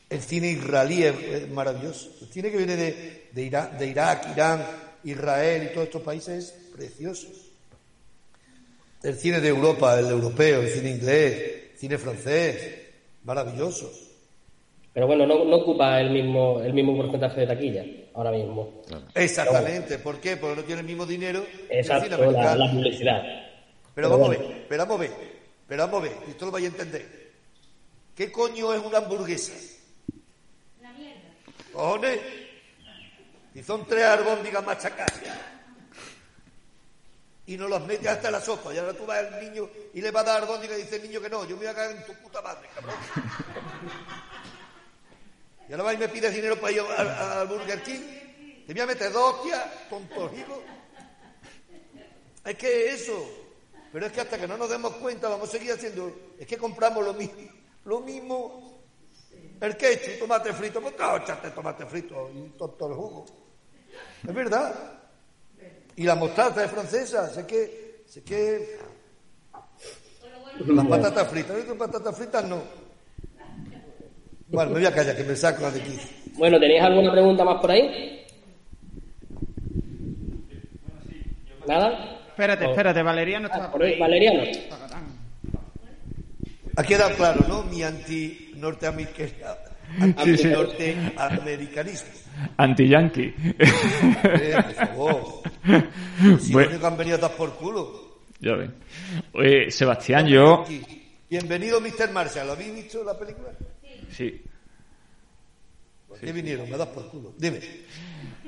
[0.09, 2.11] El cine israelí es, maravilloso.
[2.21, 4.65] El cine que viene de, de, Irak, de Irak, Irán,
[5.05, 7.27] Israel y todos estos países es precioso.
[9.01, 12.81] El cine de Europa, el europeo, el cine inglés, el cine francés,
[13.23, 13.89] maravilloso.
[14.93, 18.81] Pero bueno, no, no, ocupa el mismo, el mismo porcentaje de taquilla ahora mismo.
[19.15, 19.97] Exactamente.
[19.97, 20.37] ¿Por qué?
[20.37, 21.43] Porque no tiene el mismo dinero.
[21.69, 23.42] Exacto, la, la publicidad.
[23.95, 25.11] Pero vamos a ver, pero vamos a ver,
[25.67, 27.31] pero vamos a ver, esto lo vais a entender.
[28.15, 29.53] ¿Qué coño es una hamburguesa?
[30.79, 31.21] Una mierda.
[31.71, 32.19] Cojones.
[33.55, 35.21] Y son tres albóndigas machacadas.
[37.45, 38.73] Y no las mete hasta la sopa.
[38.73, 41.03] Y ahora tú vas al niño y le vas a dar albóndigas y dice el
[41.03, 41.43] niño que no.
[41.43, 42.95] Yo me voy a cagar en tu puta madre, cabrón.
[45.67, 48.01] Y ahora vas y me pides dinero para ir al Burger King.
[48.65, 49.65] Te voy a meter dos hostias,
[50.37, 50.59] hijos.
[52.45, 53.42] Es que eso.
[53.93, 56.11] Pero es que hasta que no nos demos cuenta vamos a seguir haciendo.
[56.39, 57.43] Es que compramos lo mismo.
[57.85, 58.81] Lo mismo.
[59.61, 60.81] El ketchup, tomate frito.
[60.81, 63.25] Pues no, echate tomate frito y todo el jugo.
[64.27, 64.99] Es verdad.
[65.95, 67.29] Y la mostaza es francesa.
[67.29, 68.01] Sé que.
[68.07, 68.79] Sé que.
[70.65, 71.67] Las patatas fritas.
[71.67, 72.63] Las patatas fritas no.
[74.47, 75.99] Bueno, me voy a callar, que me saco de aquí.
[76.33, 78.25] Bueno, ¿tenéis alguna pregunta más por ahí?
[81.67, 82.22] ¿Nada?
[82.33, 83.99] Espérate, espérate, Valeriano está por ahí.
[83.99, 84.41] Valeriano.
[86.75, 87.63] Ha quedado claro, ¿no?
[87.65, 89.29] Mi anti-norteamericano.
[90.23, 90.47] Sí, sí.
[90.47, 92.09] Anti-norteamericanismo.
[92.57, 93.35] Anti-yankee.
[93.59, 95.43] Eh, por favor.
[96.39, 96.79] Si Bueno.
[96.79, 98.21] que han venido a dar por culo.
[98.39, 98.73] Ya ven.
[99.33, 100.65] Oye, Sebastián, yo...
[101.29, 102.11] Bienvenido, Mr.
[102.11, 102.47] Marshall.
[102.47, 103.49] ¿Lo habéis visto la película?
[104.11, 104.41] Sí.
[106.07, 106.69] ¿Por qué vinieron?
[106.69, 107.33] Me das por culo.
[107.37, 107.59] Dime.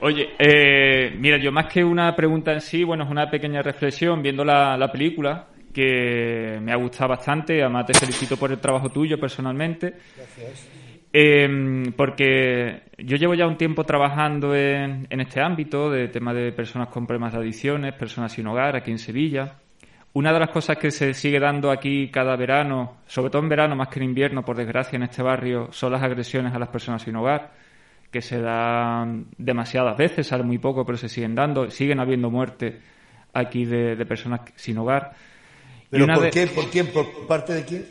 [0.02, 4.22] Oye, eh, mira, yo más que una pregunta en sí, bueno, es una pequeña reflexión
[4.22, 7.62] viendo la, la película que me ha gustado bastante.
[7.62, 9.93] Además, te felicito por el trabajo tuyo personalmente.
[10.16, 10.70] Gracias.
[11.18, 16.52] Eh, porque yo llevo ya un tiempo trabajando en, en este ámbito de tema de
[16.52, 19.60] personas con problemas de adicciones, personas sin hogar aquí en Sevilla.
[20.12, 23.76] Una de las cosas que se sigue dando aquí cada verano, sobre todo en verano
[23.76, 27.02] más que en invierno, por desgracia, en este barrio, son las agresiones a las personas
[27.02, 27.52] sin hogar,
[28.16, 31.70] que se dan demasiadas veces, sale muy poco, pero se siguen dando.
[31.70, 32.76] Siguen habiendo muertes
[33.34, 35.11] aquí de, de personas sin hogar.
[35.84, 36.47] Y ¿Pero por qué?
[36.47, 36.88] ¿Por quién?
[36.88, 37.86] ¿Por parte de quién?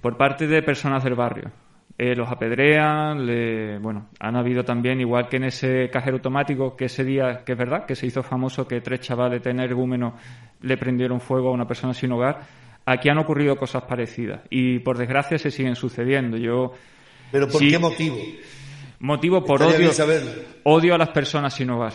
[0.00, 1.50] por parte de personas del barrio.
[1.98, 6.86] Eh, los apedrean, le- bueno, han habido también, igual que en ese cajero automático, que
[6.86, 10.14] ese día, que es verdad, que se hizo famoso que tres chavales de energúmenos
[10.62, 12.40] le prendieron fuego a una persona sin hogar,
[12.86, 16.38] aquí han ocurrido cosas parecidas y por desgracia se siguen sucediendo.
[16.38, 16.72] Yo
[17.32, 17.70] ¿Pero por Sí.
[17.70, 18.16] qué motivo?
[19.00, 21.92] Motivo por Estaría odio, odio a las personas sin hogar.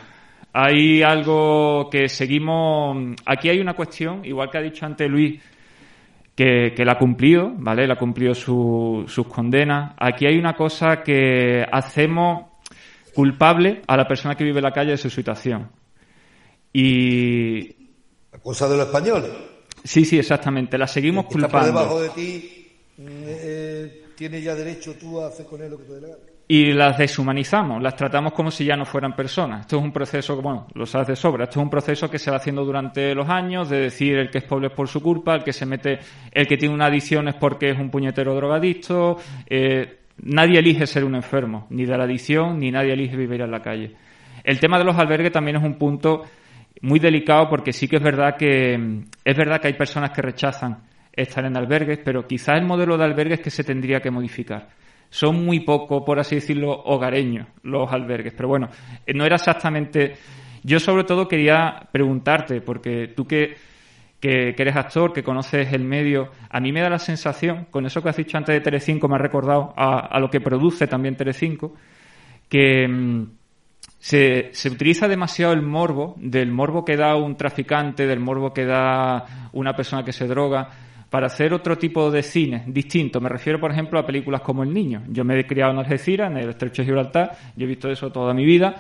[0.54, 3.16] Hay algo que seguimos.
[3.26, 5.42] Aquí hay una cuestión, igual que ha dicho antes Luis,
[6.36, 7.88] que, que la ha cumplido, ¿vale?
[7.88, 9.94] La ha cumplido su- sus condenas.
[9.98, 12.48] Aquí hay una cosa que hacemos
[13.14, 15.70] culpable a la persona que vive en la calle de su situación.
[16.74, 17.76] Y.
[18.44, 19.30] Cosa de los españoles.
[19.84, 20.78] Sí, sí, exactamente.
[20.78, 21.80] La seguimos que está por culpando.
[21.80, 22.68] debajo de ti,
[23.00, 26.20] eh, tiene ya derecho tú a hacer con él lo que te dé la gana.
[26.52, 29.62] Y las deshumanizamos, las tratamos como si ya no fueran personas.
[29.62, 32.30] Esto es un proceso, bueno, lo sabes de sobra, esto es un proceso que se
[32.30, 35.34] va haciendo durante los años, de decir el que es pobre es por su culpa,
[35.34, 36.00] el que se mete,
[36.30, 39.16] el que tiene una adicción es porque es un puñetero drogadicto,
[39.50, 43.52] eh, nadie elige ser un enfermo, ni de la adicción, ni nadie elige vivir en
[43.52, 43.96] la calle.
[44.44, 46.24] El tema de los albergues también es un punto
[46.82, 50.80] muy delicado porque sí que es verdad que, es verdad que hay personas que rechazan
[51.14, 54.81] estar en albergues, pero quizás el modelo de albergues que se tendría que modificar
[55.12, 58.34] son muy poco, por así decirlo, hogareños los albergues.
[58.34, 58.70] Pero bueno,
[59.06, 60.16] eh, no era exactamente.
[60.64, 63.56] Yo sobre todo quería preguntarte, porque tú que,
[64.22, 68.02] que, eres actor, que conoces el medio, a mí me da la sensación, con eso
[68.02, 71.18] que has dicho antes de Telecinco, me ha recordado a, a lo que produce también
[71.18, 71.74] Telecinco,
[72.48, 73.24] que mm,
[74.00, 78.66] se, se utiliza demasiado el morbo, del morbo que da un traficante, del morbo que
[78.66, 80.70] da una persona que se droga,
[81.12, 83.22] para hacer otro tipo de cine distinto.
[83.22, 85.04] Me refiero, por ejemplo, a películas como El Niño.
[85.10, 88.12] Yo me he criado en Algeciras, en el Estrecho de Gibraltar, yo he visto eso
[88.12, 88.74] toda mi vida,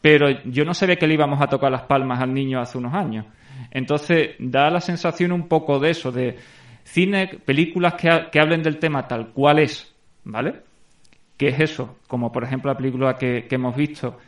[0.00, 2.94] pero yo no sabía que le íbamos a tocar las palmas al niño hace unos
[2.94, 3.26] años.
[3.72, 6.36] Entonces, da la sensación un poco de eso, de
[6.84, 9.92] cine, películas que, ha- que hablen del tema tal cual es,
[10.24, 10.54] ¿vale?
[11.36, 11.96] ¿Qué es eso?
[12.06, 14.18] Como por ejemplo la película que hemos visto,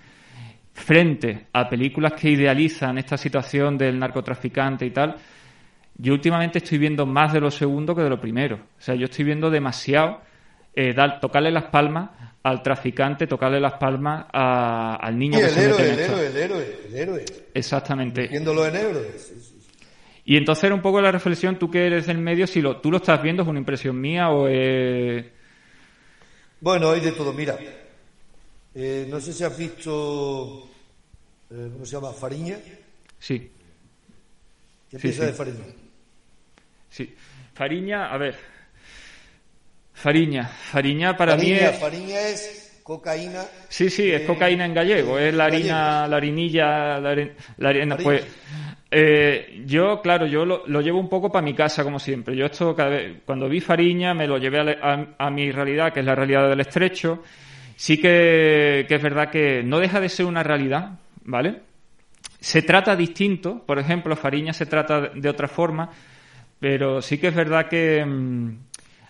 [0.72, 5.16] frente a películas que idealizan esta situación del narcotraficante y tal,
[6.02, 8.56] yo últimamente estoy viendo más de lo segundo que de lo primero.
[8.56, 10.20] O sea, yo estoy viendo demasiado
[10.74, 12.10] eh, dar, tocarle las palmas
[12.42, 15.92] al traficante, tocarle las palmas a- al niño Y que el se mete héroe, en
[15.94, 16.12] el esto.
[16.12, 17.24] héroe, el héroe, el héroe.
[17.54, 18.26] Exactamente.
[18.26, 19.32] Viéndolo en héroes.
[20.24, 22.90] Y entonces era un poco la reflexión, tú que eres del medio, si lo, tú
[22.90, 25.24] lo estás viendo, es una impresión mía o es...
[26.60, 27.32] Bueno, hay de todo.
[27.32, 27.58] Mira,
[28.74, 30.68] eh, no sé si has visto,
[31.50, 32.12] eh, ¿cómo se llama?
[32.12, 32.56] Fariña.
[33.18, 33.50] Sí,
[34.90, 35.26] ¿Qué Sí, piensas sí.
[35.26, 35.64] de Fariña?
[36.92, 37.12] Sí.
[37.54, 38.36] Fariña, a ver.
[39.94, 40.44] Fariña.
[40.46, 41.78] Fariña para mí Fariña, es...
[41.78, 43.44] Fariña es cocaína.
[43.68, 47.68] Sí, sí, es eh, cocaína en gallego, es la harina, la harinilla, la, hari- la
[47.68, 48.24] harina, pues
[48.90, 52.34] eh, yo, claro, yo lo, lo llevo un poco para mi casa como siempre.
[52.36, 54.78] Yo esto cada vez, cuando vi Fariña me lo llevé a, la-
[55.18, 57.22] a- a mi realidad, que es la realidad del estrecho.
[57.76, 61.60] Sí que, que es verdad que no deja de ser una realidad, ¿vale?
[62.40, 65.90] Se trata distinto, por ejemplo, Fariña se trata de otra forma,
[66.62, 68.56] pero sí que es verdad que mm,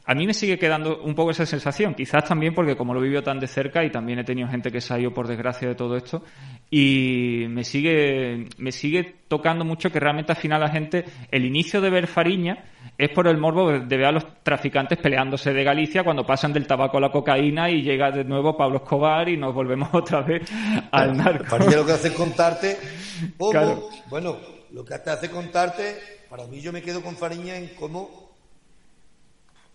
[0.07, 3.23] a mí me sigue quedando un poco esa sensación, quizás también porque como lo vivió
[3.23, 5.75] tan de cerca y también he tenido gente que se ha ido por desgracia de
[5.75, 6.23] todo esto
[6.71, 11.83] y me sigue me sigue tocando mucho que realmente al final la gente el inicio
[11.83, 12.65] de ver Fariña
[12.97, 16.67] es por el morbo de ver a los traficantes peleándose de Galicia cuando pasan del
[16.67, 20.51] tabaco a la cocaína y llega de nuevo Pablo Escobar y nos volvemos otra vez
[20.91, 21.45] al narco.
[21.45, 22.79] Fariña lo que hace es contarte
[23.51, 23.91] Claro.
[24.09, 24.39] bueno,
[24.73, 25.99] lo que te hace contarte,
[26.33, 28.31] para mí yo me quedo con Fariña en cómo,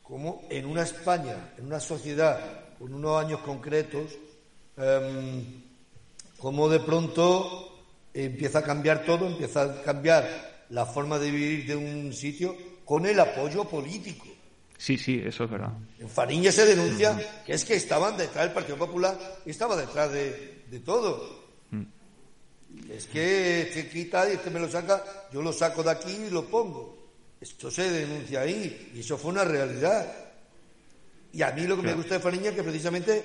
[0.01, 4.17] cómo en una España, en una sociedad, con unos años concretos,
[4.75, 5.61] em,
[6.39, 11.75] cómo de pronto empieza a cambiar todo, empieza a cambiar la forma de vivir de
[11.75, 14.25] un sitio con el apoyo político.
[14.79, 15.73] Sí, sí, eso es verdad.
[15.99, 20.11] En Fariña se denuncia que es que estaban detrás del Partido Popular y estaba detrás
[20.11, 21.46] de, de todo.
[22.91, 26.29] Es que este quita y este me lo saca, yo lo saco de aquí y
[26.29, 26.95] lo pongo.
[27.39, 30.05] Esto se denuncia ahí y eso fue una realidad.
[31.33, 33.23] Y a mí lo que me gusta de Fariña es que precisamente,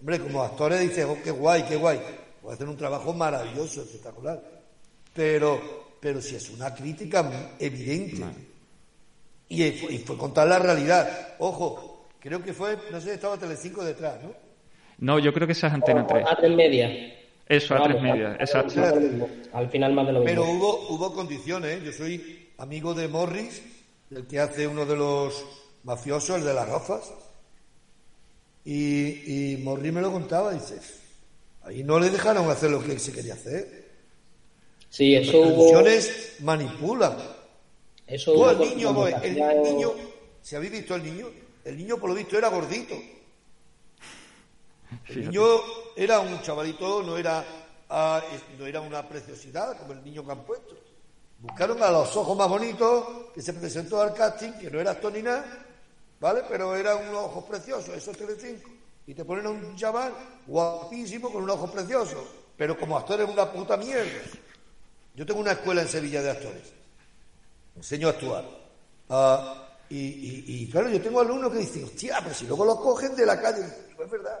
[0.00, 2.00] hombre, como actores dices, oh, qué guay, qué guay.
[2.42, 4.42] Puede hacer un trabajo maravilloso, espectacular.
[5.14, 8.24] Pero, pero si es una crítica evidente.
[9.48, 11.34] Y, fue- y fue contar la realidad.
[11.38, 14.32] Ojo, creo que fue, no sé, estaba Telecinco detrás, ¿no?
[14.98, 16.26] No, yo creo que esa es Antena 3.
[16.28, 16.88] A tres media.
[17.50, 18.80] Eso, a tres media, al- exacto.
[19.52, 20.42] Al, final más de lo mismo.
[20.42, 21.78] Pero hubo, hubo condiciones.
[21.78, 21.82] ¿eh?
[21.84, 23.60] Yo soy amigo de Morris,
[24.12, 25.44] el que hace uno de los
[25.82, 27.12] mafiosos, el de las gafas.
[28.64, 30.78] Y, y Morris me lo contaba, dice,
[31.62, 33.88] ahí no le dejaron hacer lo que él se quería hacer.
[34.88, 35.82] Sí, Las eso hubo...
[36.42, 37.16] manipulan.
[38.06, 39.92] Eso Tú, hubo el niño, el niño,
[40.40, 41.26] si habéis visto el niño,
[41.64, 42.94] el niño por lo visto era gordito.
[42.94, 43.02] El
[45.14, 45.26] Fíjate.
[45.26, 45.42] niño
[46.00, 47.44] era un chavalito, no era,
[47.90, 48.22] ah,
[48.58, 50.74] no era una preciosidad como el niño que han puesto.
[51.40, 55.12] Buscaron a los ojos más bonitos, que se presentó al casting, que no era actor
[55.12, 55.44] ni nada,
[56.18, 56.42] ¿vale?
[56.48, 58.70] Pero era unos ojos preciosos, esos Telecinco.
[59.06, 60.12] Y te ponen a un chaval
[60.46, 62.24] guapísimo con unos ojos preciosos,
[62.56, 64.22] pero como actor es una puta mierda.
[65.14, 66.72] Yo tengo una escuela en Sevilla de actores.
[67.76, 68.44] Enseño a actuar.
[69.08, 73.26] Ah, y, claro, yo tengo alumnos que dicen, hostia, pero si luego los cogen de
[73.26, 73.64] la calle.
[73.88, 74.40] Digo, es verdad.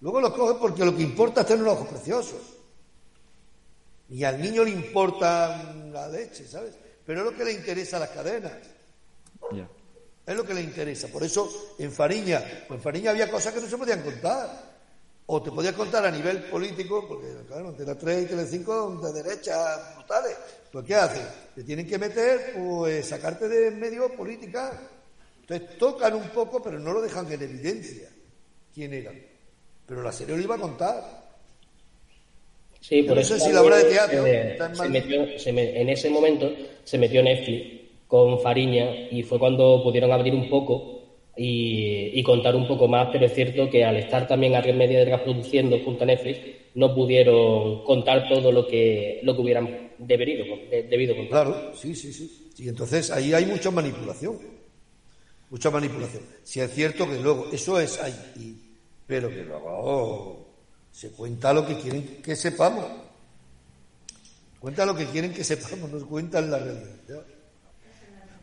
[0.00, 2.40] Luego los cogen porque lo que importa es tener unos ojos preciosos.
[4.10, 6.74] Y al niño le importa la leche, ¿sabes?
[7.06, 8.52] Pero es lo que le interesa a las cadenas.
[10.26, 11.08] Es lo que le interesa.
[11.08, 14.74] Por eso en Fariña, pues en Fariña había cosas que no se podían contar.
[15.26, 19.94] O te podías contar a nivel político, porque claro, Antena 3 y Telecinco de derecha
[19.94, 20.36] brutales.
[20.70, 21.26] Pues ¿qué hacen?
[21.54, 24.78] Te tienen que meter, pues sacarte de medio política.
[25.40, 28.08] Entonces tocan un poco, pero no lo dejan en evidencia
[28.74, 29.33] quién eran.
[29.86, 31.24] Pero la serie lo iba a contar.
[32.80, 35.80] Sí, por no eso sé si la obra de teatro eh, se metió- se me-
[35.80, 36.50] en ese momento
[36.84, 41.00] se metió Netflix con Fariña y fue cuando pudieron abrir un poco
[41.36, 44.74] y, y contar un poco más, pero es cierto que al estar también a Red
[44.76, 46.38] Media detrás produciendo junto a Netflix,
[46.74, 51.46] no pudieron contar todo lo que lo que hubieran debido, de- debido contar.
[51.46, 52.50] Claro, sí, sí, sí.
[52.58, 54.38] Y entonces ahí hay mucha manipulación.
[55.50, 56.22] Mucha manipulación.
[56.42, 58.14] Si es cierto que luego, eso es ahí,
[59.06, 60.46] pero que luego
[60.90, 62.86] se cuenta lo que quieren que sepamos.
[64.60, 67.24] Cuenta lo que quieren que sepamos, no cuentan la realidad.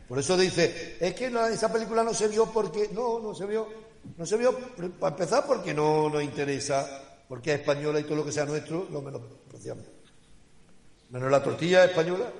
[0.08, 3.66] Por eso dice, es que esa película no se vio porque, no, no se vio,
[4.16, 4.56] no se vio,
[5.00, 6.86] para empezar porque no nos interesa,
[7.26, 9.84] porque es española y todo lo que sea nuestro lo menospreciamos.
[11.10, 12.30] Menos la tortilla española,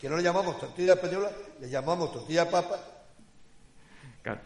[0.00, 2.78] que no le llamamos tortilla española, le llamamos tortilla papa.
[4.22, 4.40] Claro.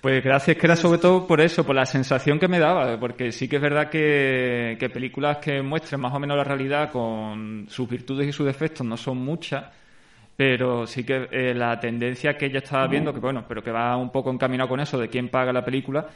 [0.00, 3.30] Pues gracias, que era sobre todo por eso, por la sensación que me daba, porque
[3.30, 7.66] sí que es verdad que, que películas que muestren más o menos la realidad con
[7.68, 9.64] sus virtudes y sus defectos no son muchas,
[10.36, 13.96] pero sí que eh, la tendencia que yo estaba viendo, que bueno, pero que va
[13.96, 16.06] un poco encaminado con eso de quién paga la película,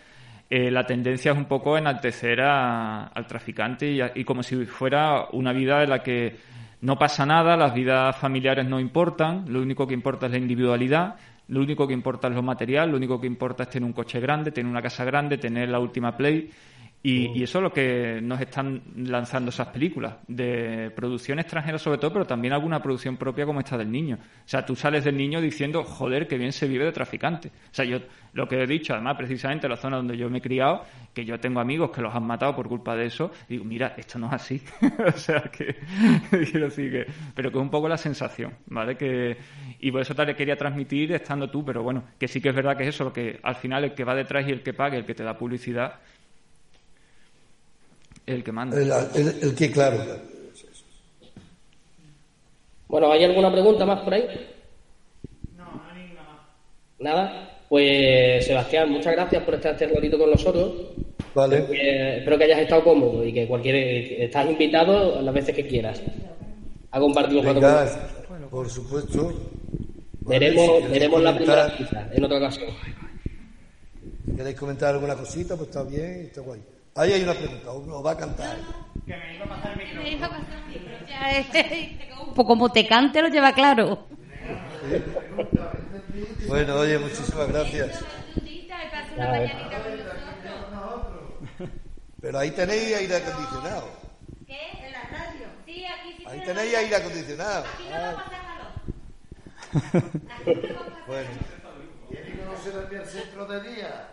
[0.48, 4.64] eh, la tendencia es un poco enaltecer a- al traficante y, a- y como si
[4.64, 6.36] fuera una vida en la que
[6.82, 11.16] no pasa nada, las vidas familiares no importan, lo único que importa es la individualidad,
[11.52, 14.18] lo único que importa es lo material, lo único que importa es tener un coche
[14.20, 16.50] grande, tener una casa grande, tener la última Play.
[17.02, 21.98] Y, y eso es lo que nos están lanzando esas películas, de producción extranjera sobre
[21.98, 24.18] todo, pero también alguna producción propia como esta del niño.
[24.22, 27.48] O sea, tú sales del niño diciendo, joder, que bien se vive de traficante.
[27.48, 27.98] O sea, yo
[28.34, 31.24] lo que he dicho, además, precisamente en la zona donde yo me he criado, que
[31.24, 34.28] yo tengo amigos que los han matado por culpa de eso, digo, mira, esto no
[34.28, 34.62] es así.
[35.06, 35.76] o sea, que
[36.30, 38.96] quiero decir que, pero que es un poco la sensación, ¿vale?
[38.96, 39.36] Que,
[39.80, 42.54] y por eso te le quería transmitir estando tú, pero bueno, que sí que es
[42.54, 44.72] verdad que es eso, lo que al final el que va detrás y el que
[44.72, 46.00] pague, el que te da publicidad,
[48.26, 48.76] el que manda.
[48.76, 49.98] El, el- el que, claro.
[52.88, 54.24] Bueno, ¿hay alguna pregunta más por ahí?
[55.56, 56.40] No, no hay ninguna más.
[56.98, 57.48] Nada.
[57.68, 60.72] Pues Sebastián, muchas gracias por estar este ratito con nosotros.
[61.34, 61.58] Vale.
[62.18, 63.76] Espero que hayas estado cómodo y que cualquier
[64.22, 66.02] estás invitado las veces que quieras
[66.90, 68.50] a compartir un rato con Venga, nosotros.
[68.50, 69.32] por supuesto.
[70.20, 72.70] Veremos, Vale, si queréis veremos la primera cita en otra ocasión.
[74.26, 76.60] Si queréis comentar alguna cosita, pues está bien, está guay.
[76.94, 78.58] Ahí hay una pregunta, o va a cantar.
[79.06, 81.98] Me dijo pasar el micro, ya, eh,
[82.34, 84.06] Pues como te cante lo lleva claro.
[86.46, 88.04] Bueno, oye, muchísimas gracias.
[92.20, 93.88] Pero ahí tenéis aire acondicionado.
[94.46, 94.86] ¿Qué?
[94.86, 95.46] ¿En la radio?
[95.66, 97.64] Sí, aquí sí Ahí tenéis aire acondicionado.
[97.92, 98.24] Ah.
[101.06, 101.28] bueno.
[102.08, 104.08] ¿Quiere conocer también el centro de día?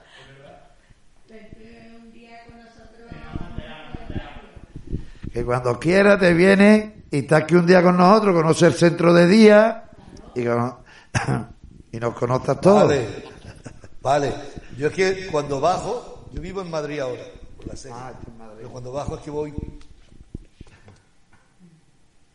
[5.31, 9.13] Que cuando quiera te viene y estás aquí un día con nosotros, conoce el centro
[9.13, 9.89] de día
[10.35, 10.79] y, cono-
[11.91, 12.87] y nos conozcas todos.
[12.87, 13.07] Vale.
[14.01, 14.33] Vale.
[14.77, 17.21] Yo es que cuando bajo, yo vivo en Madrid ahora,
[17.57, 17.97] por la serie.
[18.57, 19.53] Pero cuando bajo es que voy.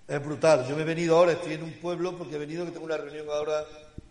[0.06, 0.66] Es brutal.
[0.68, 2.96] Yo me he venido ahora, estoy en un pueblo porque he venido que tengo una
[2.98, 3.64] reunión ahora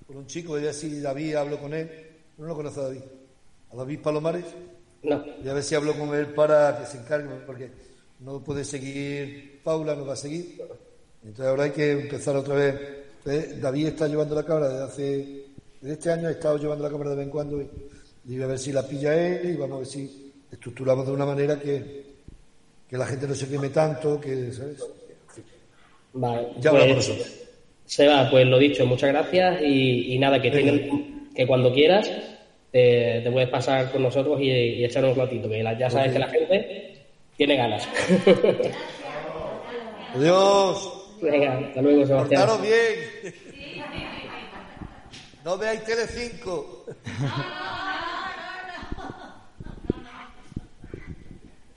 [0.07, 1.89] con un chico, voy a ver si David hablo con él.
[2.37, 3.01] No lo conoce a David.
[3.71, 4.45] ¿A David Palomares?
[5.03, 5.23] No.
[5.43, 7.71] Y a ver si hablo con él para que se encargue, porque
[8.23, 10.61] no puede seguir Paula, no va a seguir.
[11.23, 12.75] Entonces ahora hay que empezar otra vez.
[13.25, 15.43] Entonces, David está llevando la cámara desde hace,
[15.81, 17.69] desde este año, ha estado llevando la cámara de vez en cuando y,
[18.27, 21.25] y a ver si la pilla él y vamos a ver si estructuramos de una
[21.25, 22.03] manera que,
[22.89, 24.83] que la gente no se queme tanto, que, ¿sabes?
[26.13, 27.39] Vale, Ya pues, hablamos nosotros.
[27.85, 30.89] Seba, pues lo dicho, muchas gracias y, y nada, que,
[31.35, 32.09] que cuando quieras
[32.71, 36.13] te, te puedes pasar con nosotros y, y echar un ratito, que la- ya sabes
[36.13, 36.92] que la gente
[37.37, 37.87] tiene ganas.
[40.15, 40.93] Adiós.
[41.21, 42.41] Venga, hasta luego, Sebastián.
[42.47, 43.33] Portaros bien.
[45.43, 46.85] No veáis Telecinco.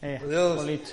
[0.02, 0.86] Adiós.